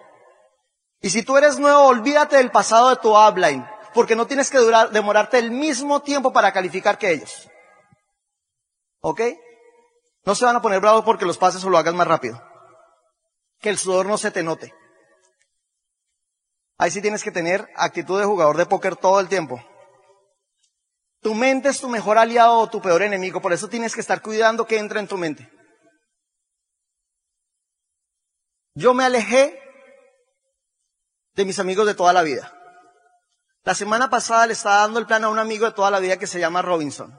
Y 1.01 1.11
si 1.11 1.25
tú 1.25 1.37
eres 1.37 1.59
nuevo, 1.59 1.87
olvídate 1.87 2.37
del 2.37 2.53
pasado 2.53 2.91
de 2.91 2.97
tu 2.97 3.17
upline, 3.17 3.67
porque 3.95 4.15
no 4.15 4.29
tienes 4.29 4.49
que 4.49 4.59
durar, 4.59 4.91
demorarte 4.91 5.39
el 5.39 5.51
mismo 5.51 6.03
tiempo 6.03 6.33
para 6.33 6.53
calificar 6.53 6.99
que 6.99 7.11
ellos. 7.11 7.49
¿Ok? 9.01 9.23
No 10.25 10.37
se 10.37 10.45
van 10.45 10.55
a 10.55 10.63
poner 10.63 10.81
bravos 10.81 11.05
porque 11.05 11.27
los 11.27 11.37
pases 11.39 11.65
o 11.65 11.71
lo 11.71 11.79
hagas 11.79 11.95
más 11.95 12.07
rápido 12.07 12.50
que 13.61 13.69
el 13.69 13.79
sudor 13.79 14.07
no 14.07 14.19
se 14.19 14.31
te 14.31 14.43
note. 14.43 14.75
Ahí 16.79 16.91
sí 16.91 17.03
tienes 17.03 17.23
que 17.23 17.31
tener 17.31 17.69
actitud 17.77 18.19
de 18.19 18.25
jugador 18.25 18.57
de 18.57 18.67
póker 18.67 18.97
todo 18.97 19.21
el 19.21 19.29
tiempo. 19.29 19.63
Tu 21.21 21.35
mente 21.35 21.69
es 21.69 21.81
tu 21.81 21.89
mejor 21.89 22.17
aliado 22.17 22.59
o 22.59 22.71
tu 22.71 22.81
peor 22.81 23.03
enemigo, 23.03 23.43
por 23.43 23.53
eso 23.53 23.69
tienes 23.69 23.95
que 23.95 24.01
estar 24.01 24.23
cuidando 24.23 24.67
que 24.67 24.79
entra 24.79 24.99
en 24.99 25.07
tu 25.07 25.19
mente. 25.19 25.51
Yo 28.75 28.95
me 28.95 29.05
alejé 29.05 29.61
de 31.35 31.45
mis 31.45 31.59
amigos 31.59 31.87
de 31.87 31.95
toda 31.95 32.15
la 32.15 32.23
vida. 32.23 32.57
La 33.65 33.75
semana 33.75 34.09
pasada 34.09 34.47
le 34.47 34.55
estaba 34.55 34.77
dando 34.77 34.99
el 34.99 35.07
plan 35.07 35.25
a 35.25 35.29
un 35.29 35.39
amigo 35.39 35.67
de 35.67 35.73
toda 35.73 35.91
la 35.91 36.01
vida 36.01 36.19
que 36.19 36.27
se 36.27 36.41
llama 36.41 36.63
Robinson. 36.63 37.15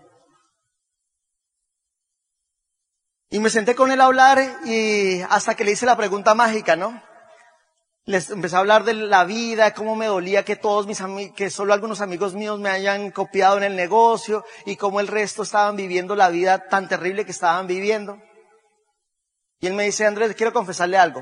Y 3.34 3.40
me 3.40 3.50
senté 3.50 3.76
con 3.76 3.92
él 3.94 4.02
a 4.02 4.06
hablar 4.06 4.40
y 4.66 5.22
hasta 5.22 5.56
que 5.56 5.64
le 5.64 5.72
hice 5.72 5.86
la 5.86 5.96
pregunta 5.96 6.36
mágica, 6.36 6.76
¿no? 6.76 7.02
Les 8.04 8.30
empecé 8.30 8.58
a 8.58 8.60
hablar 8.60 8.84
de 8.84 8.94
la 8.94 9.24
vida, 9.24 9.74
cómo 9.74 9.96
me 9.96 10.08
dolía 10.08 10.44
que 10.44 10.58
todos 10.58 10.86
mis 10.86 11.00
amigos, 11.00 11.34
que 11.34 11.50
solo 11.50 11.74
algunos 11.74 12.02
amigos 12.02 12.34
míos 12.34 12.60
me 12.60 12.70
hayan 12.70 13.10
copiado 13.10 13.56
en 13.56 13.64
el 13.64 13.78
negocio 13.78 14.44
y 14.66 14.76
cómo 14.76 15.00
el 15.00 15.08
resto 15.08 15.44
estaban 15.44 15.78
viviendo 15.78 16.14
la 16.14 16.28
vida 16.28 16.68
tan 16.68 16.90
terrible 16.90 17.24
que 17.24 17.32
estaban 17.32 17.68
viviendo. 17.68 18.22
Y 19.62 19.68
él 19.68 19.76
me 19.76 19.86
dice, 19.86 20.06
Andrés, 20.06 20.36
quiero 20.36 20.52
confesarle 20.52 20.98
algo. 20.98 21.22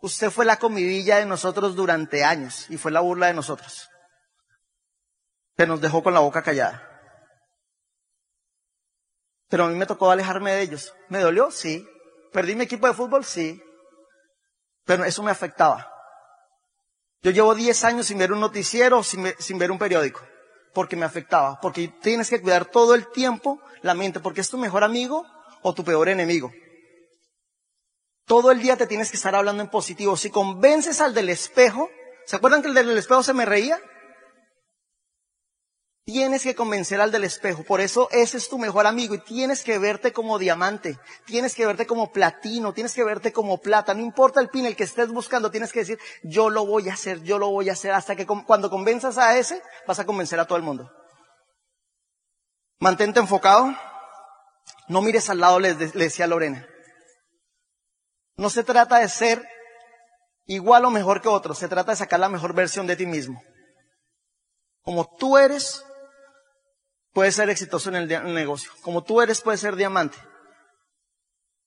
Usted 0.00 0.30
fue 0.30 0.46
la 0.46 0.56
comidilla 0.56 1.18
de 1.18 1.26
nosotros 1.26 1.76
durante 1.76 2.24
años 2.24 2.70
y 2.70 2.78
fue 2.78 2.90
la 2.90 3.00
burla 3.00 3.26
de 3.26 3.34
nosotros. 3.34 3.90
Pero 5.56 5.72
nos 5.72 5.82
dejó 5.82 6.02
con 6.02 6.14
la 6.14 6.20
boca 6.20 6.40
callada. 6.40 6.87
Pero 9.48 9.64
a 9.64 9.68
mí 9.68 9.74
me 9.74 9.86
tocó 9.86 10.10
alejarme 10.10 10.52
de 10.52 10.62
ellos. 10.62 10.94
¿Me 11.08 11.20
dolió? 11.20 11.50
Sí. 11.50 11.86
¿Perdí 12.32 12.54
mi 12.54 12.64
equipo 12.64 12.86
de 12.86 12.94
fútbol? 12.94 13.24
Sí. 13.24 13.62
Pero 14.84 15.04
eso 15.04 15.22
me 15.22 15.30
afectaba. 15.30 15.90
Yo 17.22 17.30
llevo 17.30 17.54
10 17.54 17.84
años 17.84 18.06
sin 18.06 18.18
ver 18.18 18.32
un 18.32 18.40
noticiero, 18.40 19.02
sin, 19.02 19.34
sin 19.38 19.58
ver 19.58 19.70
un 19.70 19.78
periódico. 19.78 20.20
Porque 20.74 20.96
me 20.96 21.06
afectaba. 21.06 21.58
Porque 21.60 21.88
tienes 21.88 22.28
que 22.28 22.40
cuidar 22.40 22.66
todo 22.66 22.94
el 22.94 23.08
tiempo 23.08 23.60
la 23.82 23.94
mente. 23.94 24.20
Porque 24.20 24.42
es 24.42 24.50
tu 24.50 24.58
mejor 24.58 24.84
amigo 24.84 25.26
o 25.62 25.74
tu 25.74 25.82
peor 25.82 26.08
enemigo. 26.08 26.52
Todo 28.26 28.50
el 28.50 28.60
día 28.60 28.76
te 28.76 28.86
tienes 28.86 29.10
que 29.10 29.16
estar 29.16 29.34
hablando 29.34 29.62
en 29.62 29.70
positivo. 29.70 30.16
Si 30.16 30.28
convences 30.28 31.00
al 31.00 31.14
del 31.14 31.30
espejo, 31.30 31.88
¿se 32.26 32.36
acuerdan 32.36 32.60
que 32.60 32.68
el 32.68 32.74
del 32.74 32.96
espejo 32.98 33.22
se 33.22 33.32
me 33.32 33.46
reía? 33.46 33.80
Tienes 36.08 36.42
que 36.42 36.54
convencer 36.54 37.02
al 37.02 37.12
del 37.12 37.24
espejo. 37.24 37.64
Por 37.64 37.82
eso 37.82 38.08
ese 38.10 38.38
es 38.38 38.48
tu 38.48 38.56
mejor 38.56 38.86
amigo 38.86 39.14
y 39.14 39.18
tienes 39.18 39.62
que 39.62 39.78
verte 39.78 40.10
como 40.10 40.38
diamante, 40.38 40.98
tienes 41.26 41.54
que 41.54 41.66
verte 41.66 41.86
como 41.86 42.12
platino, 42.12 42.72
tienes 42.72 42.94
que 42.94 43.04
verte 43.04 43.30
como 43.30 43.58
plata. 43.58 43.92
No 43.92 44.00
importa 44.00 44.40
el 44.40 44.48
pin, 44.48 44.64
el 44.64 44.74
que 44.74 44.84
estés 44.84 45.10
buscando, 45.10 45.50
tienes 45.50 45.70
que 45.70 45.80
decir, 45.80 45.98
yo 46.22 46.48
lo 46.48 46.64
voy 46.64 46.88
a 46.88 46.94
hacer, 46.94 47.22
yo 47.24 47.38
lo 47.38 47.50
voy 47.50 47.68
a 47.68 47.74
hacer. 47.74 47.92
Hasta 47.92 48.16
que 48.16 48.26
cuando 48.26 48.70
convenzas 48.70 49.18
a 49.18 49.36
ese, 49.36 49.62
vas 49.86 49.98
a 49.98 50.06
convencer 50.06 50.40
a 50.40 50.46
todo 50.46 50.56
el 50.56 50.64
mundo. 50.64 50.90
Mantente 52.78 53.20
enfocado. 53.20 53.76
No 54.88 55.02
mires 55.02 55.28
al 55.28 55.40
lado, 55.40 55.60
le, 55.60 55.74
decía 55.74 56.26
Lorena. 56.26 56.66
No 58.38 58.48
se 58.48 58.64
trata 58.64 59.00
de 59.00 59.10
ser 59.10 59.46
igual 60.46 60.86
o 60.86 60.90
mejor 60.90 61.20
que 61.20 61.28
otro, 61.28 61.52
se 61.52 61.68
trata 61.68 61.90
de 61.90 61.98
sacar 61.98 62.18
la 62.18 62.30
mejor 62.30 62.54
versión 62.54 62.86
de 62.86 62.96
ti 62.96 63.04
mismo. 63.04 63.42
Como 64.80 65.14
tú 65.18 65.36
eres, 65.36 65.84
puedes 67.18 67.34
ser 67.34 67.50
exitoso 67.50 67.88
en 67.88 67.96
el, 67.96 68.32
negocio. 68.32 68.70
Como 68.80 69.02
tú 69.02 69.20
eres, 69.20 69.40
puedes 69.40 69.58
ser 69.58 69.74
diamante. 69.74 70.16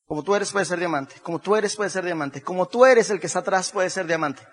Como 0.06 0.24
tú 0.24 0.34
eres, 0.34 0.50
puedes 0.50 0.70
ser 0.70 0.80
diamante. 0.80 1.20
Como 1.20 1.40
tú 1.40 1.58
eres, 1.58 1.76
puedes 1.76 1.92
ser 1.92 2.06
diamante. 2.06 2.42
Como 2.42 2.70
tú 2.70 2.86
eres 2.86 3.10
el 3.10 3.20
que 3.20 3.28
está 3.28 3.40
atrás, 3.40 3.70
puedes 3.70 3.92
ser 3.92 4.08
diamante. 4.08 4.48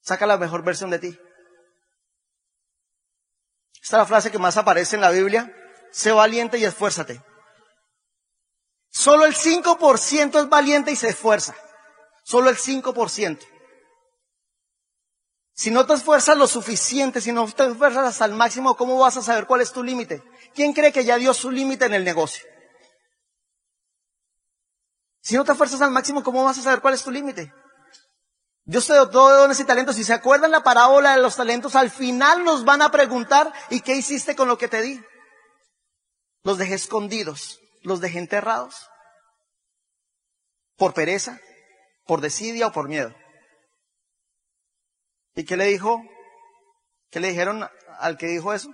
Saca 0.00 0.24
la 0.24 0.38
mejor 0.38 0.62
versión 0.62 0.88
de 0.90 1.00
ti. 1.00 1.08
Esta 3.82 3.96
es 3.96 4.00
la 4.02 4.06
frase 4.06 4.30
que 4.30 4.38
más 4.38 4.56
aparece 4.56 4.94
en 4.94 5.02
la 5.02 5.10
Biblia. 5.10 5.52
Sé 5.90 6.12
valiente 6.12 6.58
y 6.58 6.64
esfuérzate. 6.64 7.20
Solo 8.88 9.24
el 9.24 9.34
5% 9.34 10.42
es 10.42 10.48
valiente 10.48 10.92
y 10.92 10.96
se 10.96 11.08
esfuerza. 11.08 11.56
Solo 12.22 12.50
el 12.50 12.56
5%. 12.56 13.40
Si 15.62 15.70
no 15.70 15.86
te 15.86 15.92
esfuerzas 15.92 16.36
lo 16.36 16.48
suficiente, 16.48 17.20
si 17.20 17.30
no 17.30 17.46
te 17.46 17.64
esfuerzas 17.64 18.04
hasta 18.04 18.24
el 18.24 18.32
máximo, 18.32 18.76
¿cómo 18.76 18.98
vas 18.98 19.16
a 19.16 19.22
saber 19.22 19.46
cuál 19.46 19.60
es 19.60 19.72
tu 19.72 19.84
límite? 19.84 20.20
¿Quién 20.56 20.72
cree 20.72 20.90
que 20.90 21.04
ya 21.04 21.18
dio 21.18 21.32
su 21.32 21.52
límite 21.52 21.84
en 21.84 21.94
el 21.94 22.02
negocio? 22.02 22.44
Si 25.20 25.36
no 25.36 25.44
te 25.44 25.52
esfuerzas 25.52 25.80
al 25.80 25.92
máximo, 25.92 26.24
¿cómo 26.24 26.42
vas 26.42 26.58
a 26.58 26.62
saber 26.62 26.80
cuál 26.80 26.94
es 26.94 27.04
tu 27.04 27.12
límite? 27.12 27.54
Dios 28.64 28.88
te 28.88 28.94
dio 28.94 29.06
dones 29.06 29.60
y 29.60 29.64
talentos. 29.64 29.94
Si 29.94 30.02
se 30.02 30.12
acuerdan 30.12 30.50
la 30.50 30.64
parábola 30.64 31.14
de 31.14 31.22
los 31.22 31.36
talentos, 31.36 31.76
al 31.76 31.90
final 31.90 32.42
nos 32.42 32.64
van 32.64 32.82
a 32.82 32.90
preguntar, 32.90 33.52
¿y 33.70 33.82
qué 33.82 33.94
hiciste 33.94 34.34
con 34.34 34.48
lo 34.48 34.58
que 34.58 34.66
te 34.66 34.82
di? 34.82 35.00
Los 36.42 36.58
dejé 36.58 36.74
escondidos, 36.74 37.60
los 37.82 38.00
dejé 38.00 38.18
enterrados. 38.18 38.88
Por 40.76 40.92
pereza, 40.92 41.38
por 42.04 42.20
desidia 42.20 42.66
o 42.66 42.72
por 42.72 42.88
miedo. 42.88 43.14
¿Y 45.34 45.44
qué 45.44 45.56
le 45.56 45.66
dijo? 45.66 46.02
¿Qué 47.10 47.20
le 47.20 47.28
dijeron 47.28 47.68
al 47.98 48.16
que 48.16 48.26
dijo 48.26 48.52
eso? 48.52 48.70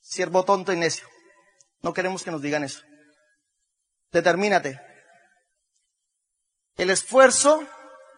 Siervo 0.00 0.44
tonto 0.44 0.72
y 0.72 0.76
necio. 0.76 1.08
No 1.82 1.92
queremos 1.92 2.22
que 2.22 2.30
nos 2.30 2.42
digan 2.42 2.64
eso. 2.64 2.82
Determínate. 4.10 4.80
El 6.76 6.90
esfuerzo 6.90 7.62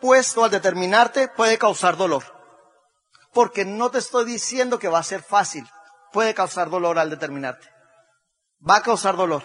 puesto 0.01 0.45
al 0.45 0.51
determinarte 0.51 1.29
puede 1.29 1.59
causar 1.59 1.97
dolor. 1.97 2.25
Porque 3.33 3.65
no 3.65 3.91
te 3.91 3.99
estoy 3.99 4.25
diciendo 4.25 4.79
que 4.79 4.89
va 4.89 4.99
a 4.99 5.05
ser 5.05 5.23
fácil. 5.23 5.67
Puede 6.13 6.35
causar 6.35 6.71
dolor 6.71 6.99
al 6.99 7.11
determinarte. 7.11 7.69
Va 8.69 8.77
a 8.77 8.83
causar 8.83 9.17
dolor. 9.17 9.45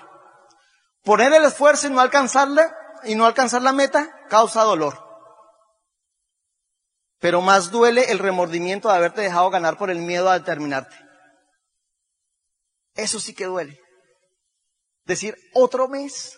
Poner 1.04 1.32
el 1.34 1.46
esfuerzo 1.46 1.88
y 1.88 1.92
no 1.92 2.02
alcanzarla 2.02 2.76
y 3.04 3.16
no 3.16 3.26
alcanzar 3.26 3.62
la 3.62 3.72
meta 3.72 4.10
causa 4.28 4.64
dolor. 4.64 5.05
Pero 7.20 7.42
más 7.42 7.72
duele 7.72 8.12
el 8.12 8.20
remordimiento 8.20 8.90
de 8.90 8.96
haberte 8.96 9.22
dejado 9.22 9.50
ganar 9.50 9.78
por 9.78 9.90
el 9.90 10.00
miedo 10.00 10.30
a 10.30 10.40
determinarte. 10.40 10.96
Eso 12.94 13.20
sí 13.20 13.34
que 13.34 13.46
duele. 13.46 13.80
Decir, 15.06 15.38
otro 15.54 15.88
mes, 15.88 16.38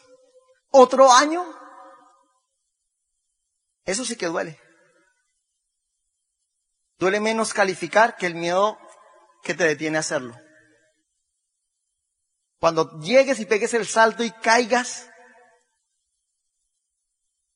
otro 0.71 1.11
año. 1.11 1.45
Eso 3.85 4.03
sí 4.03 4.15
que 4.15 4.27
duele. 4.27 4.59
Duele 6.97 7.19
menos 7.19 7.53
calificar 7.53 8.15
que 8.15 8.25
el 8.25 8.35
miedo 8.35 8.77
que 9.43 9.53
te 9.53 9.63
detiene 9.63 9.97
a 9.97 10.01
hacerlo. 10.01 10.35
Cuando 12.59 12.99
llegues 12.99 13.39
y 13.39 13.45
pegues 13.45 13.73
el 13.75 13.85
salto 13.85 14.23
y 14.23 14.31
caigas, 14.31 15.07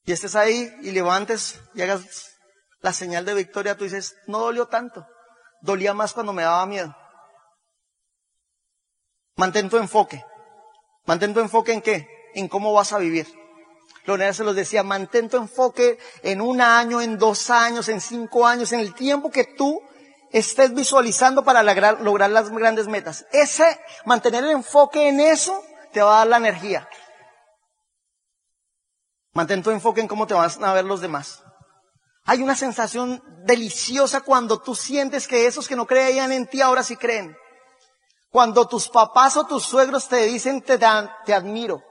y 0.03 0.11
estés 0.11 0.35
ahí 0.35 0.73
y 0.81 0.91
levantes 0.91 1.59
y 1.73 1.81
hagas 1.81 2.31
la 2.81 2.93
señal 2.93 3.25
de 3.25 3.33
victoria, 3.33 3.77
tú 3.77 3.83
dices, 3.83 4.15
no 4.27 4.39
dolió 4.39 4.67
tanto, 4.67 5.07
dolía 5.61 5.93
más 5.93 6.13
cuando 6.13 6.33
me 6.33 6.43
daba 6.43 6.65
miedo. 6.65 6.95
Mantén 9.37 9.69
tu 9.69 9.77
enfoque. 9.77 10.23
Mantén 11.05 11.33
tu 11.33 11.39
enfoque 11.39 11.73
en 11.73 11.81
qué? 11.81 12.07
En 12.35 12.47
cómo 12.47 12.73
vas 12.73 12.93
a 12.93 12.97
vivir. 12.97 13.27
Leonel 14.05 14.33
se 14.33 14.43
los 14.43 14.55
decía, 14.55 14.83
mantén 14.83 15.29
tu 15.29 15.37
enfoque 15.37 15.99
en 16.23 16.41
un 16.41 16.59
año, 16.61 17.01
en 17.01 17.17
dos 17.17 17.49
años, 17.49 17.87
en 17.87 18.01
cinco 18.01 18.47
años, 18.47 18.71
en 18.71 18.79
el 18.79 18.93
tiempo 18.95 19.29
que 19.29 19.45
tú 19.45 19.81
estés 20.31 20.73
visualizando 20.73 21.43
para 21.43 21.61
lograr 21.63 22.31
las 22.31 22.49
grandes 22.49 22.87
metas. 22.87 23.25
Ese, 23.31 23.79
mantener 24.05 24.43
el 24.43 24.51
enfoque 24.51 25.07
en 25.07 25.19
eso, 25.19 25.63
te 25.91 26.01
va 26.01 26.15
a 26.15 26.17
dar 26.19 26.27
la 26.27 26.37
energía. 26.37 26.87
Mantén 29.33 29.63
tu 29.63 29.69
enfoque 29.69 30.01
en 30.01 30.07
cómo 30.07 30.25
te 30.25 30.33
van 30.33 30.49
a 30.63 30.73
ver 30.73 30.85
los 30.85 31.01
demás. 31.01 31.43
Hay 32.25 32.41
una 32.41 32.55
sensación 32.55 33.21
deliciosa 33.45 34.21
cuando 34.21 34.61
tú 34.61 34.75
sientes 34.75 35.27
que 35.27 35.47
esos 35.47 35.67
que 35.67 35.75
no 35.75 35.87
creían 35.87 36.31
en 36.31 36.47
ti 36.47 36.61
ahora 36.61 36.83
sí 36.83 36.95
creen. 36.95 37.35
Cuando 38.29 38.67
tus 38.67 38.87
papás 38.87 39.35
o 39.37 39.45
tus 39.45 39.63
suegros 39.63 40.07
te 40.07 40.23
dicen 40.23 40.61
te, 40.61 40.77
dan, 40.77 41.11
te 41.25 41.33
admiro. 41.33 41.81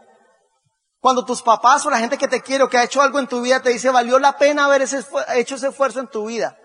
Cuando 1.01 1.25
tus 1.25 1.43
papás 1.43 1.85
o 1.85 1.91
la 1.91 1.99
gente 1.99 2.17
que 2.17 2.29
te 2.29 2.43
quiere 2.43 2.65
o 2.65 2.69
que 2.69 2.79
ha 2.79 2.85
hecho 2.85 3.03
algo 3.03 3.19
en 3.19 3.27
tu 3.27 3.41
vida 3.41 3.61
te 3.61 3.71
dice 3.71 3.91
valió 3.91 4.19
la 4.19 4.39
pena 4.39 4.67
haber 4.67 4.83
hecho 4.83 5.55
ese 5.55 5.69
esfuerzo 5.69 6.01
en 6.01 6.09
tu 6.09 6.27
vida. 6.27 6.57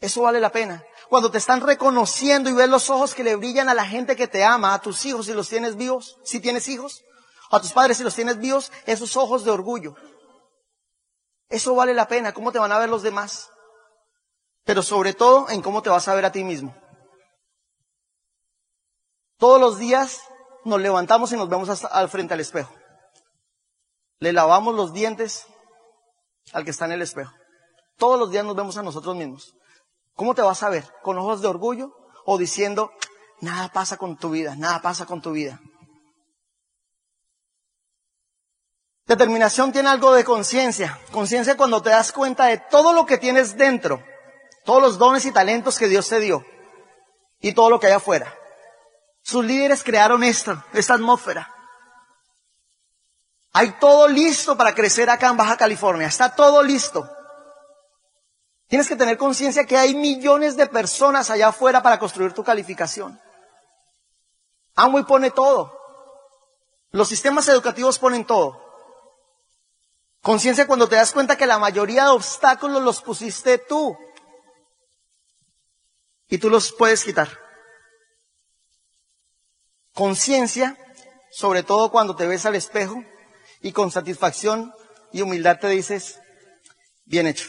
Eso 0.00 0.22
vale 0.22 0.40
la 0.40 0.50
pena. 0.50 0.84
Cuando 1.08 1.30
te 1.30 1.38
están 1.38 1.60
reconociendo 1.60 2.50
y 2.50 2.52
ves 2.52 2.68
los 2.68 2.90
ojos 2.90 3.14
que 3.14 3.24
le 3.24 3.36
brillan 3.36 3.68
a 3.68 3.74
la 3.74 3.86
gente 3.86 4.16
que 4.16 4.28
te 4.28 4.44
ama, 4.44 4.74
a 4.74 4.80
tus 4.80 5.04
hijos 5.06 5.26
si 5.26 5.32
los 5.32 5.48
tienes 5.48 5.76
vivos, 5.76 6.18
si 6.24 6.40
tienes 6.40 6.68
hijos, 6.68 7.02
a 7.50 7.60
tus 7.60 7.72
padres 7.72 7.96
si 7.96 8.02
los 8.02 8.14
tienes 8.14 8.38
vivos, 8.38 8.72
esos 8.84 9.16
ojos 9.16 9.44
de 9.44 9.52
orgullo. 9.52 9.94
Eso 11.48 11.74
vale 11.74 11.94
la 11.94 12.08
pena, 12.08 12.32
cómo 12.32 12.52
te 12.52 12.58
van 12.58 12.72
a 12.72 12.78
ver 12.78 12.88
los 12.88 13.02
demás. 13.02 13.50
Pero 14.64 14.82
sobre 14.82 15.14
todo 15.14 15.48
en 15.48 15.62
cómo 15.62 15.82
te 15.82 15.90
vas 15.90 16.08
a 16.08 16.14
ver 16.14 16.24
a 16.24 16.32
ti 16.32 16.42
mismo. 16.42 16.76
Todos 19.38 19.60
los 19.60 19.78
días 19.78 20.22
nos 20.64 20.80
levantamos 20.80 21.30
y 21.32 21.36
nos 21.36 21.48
vemos 21.48 21.84
al 21.84 22.08
frente 22.08 22.34
al 22.34 22.40
espejo. 22.40 22.74
Le 24.18 24.32
lavamos 24.32 24.74
los 24.74 24.92
dientes 24.92 25.46
al 26.52 26.64
que 26.64 26.70
está 26.70 26.86
en 26.86 26.92
el 26.92 27.02
espejo. 27.02 27.32
Todos 27.96 28.18
los 28.18 28.30
días 28.30 28.44
nos 28.44 28.56
vemos 28.56 28.76
a 28.76 28.82
nosotros 28.82 29.14
mismos. 29.14 29.54
¿Cómo 30.14 30.34
te 30.34 30.42
vas 30.42 30.62
a 30.62 30.70
ver? 30.70 30.84
¿Con 31.02 31.18
ojos 31.18 31.42
de 31.42 31.48
orgullo 31.48 31.94
o 32.24 32.38
diciendo, 32.38 32.90
nada 33.40 33.68
pasa 33.68 33.96
con 33.96 34.16
tu 34.16 34.30
vida, 34.30 34.56
nada 34.56 34.80
pasa 34.80 35.06
con 35.06 35.20
tu 35.20 35.32
vida? 35.32 35.60
Determinación 39.06 39.70
tiene 39.70 39.88
algo 39.88 40.12
de 40.12 40.24
conciencia. 40.24 40.98
Conciencia 41.12 41.56
cuando 41.56 41.80
te 41.80 41.90
das 41.90 42.10
cuenta 42.10 42.46
de 42.46 42.58
todo 42.58 42.92
lo 42.92 43.06
que 43.06 43.18
tienes 43.18 43.56
dentro, 43.56 44.02
todos 44.64 44.82
los 44.82 44.98
dones 44.98 45.24
y 45.24 45.32
talentos 45.32 45.78
que 45.78 45.86
Dios 45.86 46.08
te 46.08 46.18
dio 46.18 46.44
y 47.40 47.52
todo 47.52 47.70
lo 47.70 47.78
que 47.78 47.86
hay 47.86 47.92
afuera. 47.92 48.34
Sus 49.22 49.44
líderes 49.44 49.84
crearon 49.84 50.24
esto, 50.24 50.60
esta 50.72 50.94
atmósfera. 50.94 51.52
Hay 53.52 53.78
todo 53.78 54.08
listo 54.08 54.56
para 54.56 54.74
crecer 54.74 55.08
acá 55.08 55.28
en 55.28 55.36
Baja 55.36 55.56
California. 55.56 56.08
Está 56.08 56.34
todo 56.34 56.62
listo. 56.62 57.08
Tienes 58.66 58.88
que 58.88 58.96
tener 58.96 59.16
conciencia 59.16 59.64
que 59.64 59.78
hay 59.78 59.94
millones 59.94 60.56
de 60.56 60.66
personas 60.66 61.30
allá 61.30 61.48
afuera 61.48 61.80
para 61.80 61.98
construir 62.00 62.32
tu 62.32 62.42
calificación. 62.42 63.20
Amway 64.74 65.04
pone 65.04 65.30
todo. 65.30 65.72
Los 66.90 67.08
sistemas 67.08 67.46
educativos 67.48 67.98
ponen 68.00 68.24
todo. 68.24 68.65
Conciencia 70.26 70.66
cuando 70.66 70.88
te 70.88 70.96
das 70.96 71.12
cuenta 71.12 71.36
que 71.36 71.46
la 71.46 71.56
mayoría 71.56 72.02
de 72.02 72.10
obstáculos 72.10 72.82
los 72.82 73.00
pusiste 73.00 73.58
tú. 73.58 73.96
Y 76.28 76.38
tú 76.38 76.50
los 76.50 76.72
puedes 76.72 77.04
quitar. 77.04 77.28
Conciencia, 79.94 80.76
sobre 81.30 81.62
todo 81.62 81.92
cuando 81.92 82.16
te 82.16 82.26
ves 82.26 82.44
al 82.44 82.56
espejo 82.56 83.04
y 83.60 83.70
con 83.70 83.92
satisfacción 83.92 84.74
y 85.12 85.22
humildad 85.22 85.60
te 85.60 85.68
dices, 85.68 86.18
bien 87.04 87.28
hecho. 87.28 87.48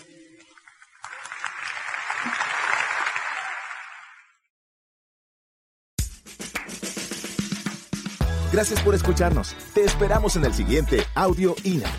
Gracias 8.51 8.79
por 8.83 8.93
escucharnos. 8.93 9.55
Te 9.73 9.83
esperamos 9.83 10.35
en 10.35 10.45
el 10.45 10.53
siguiente 10.53 11.07
Audio 11.15 11.55
INA. 11.63 11.91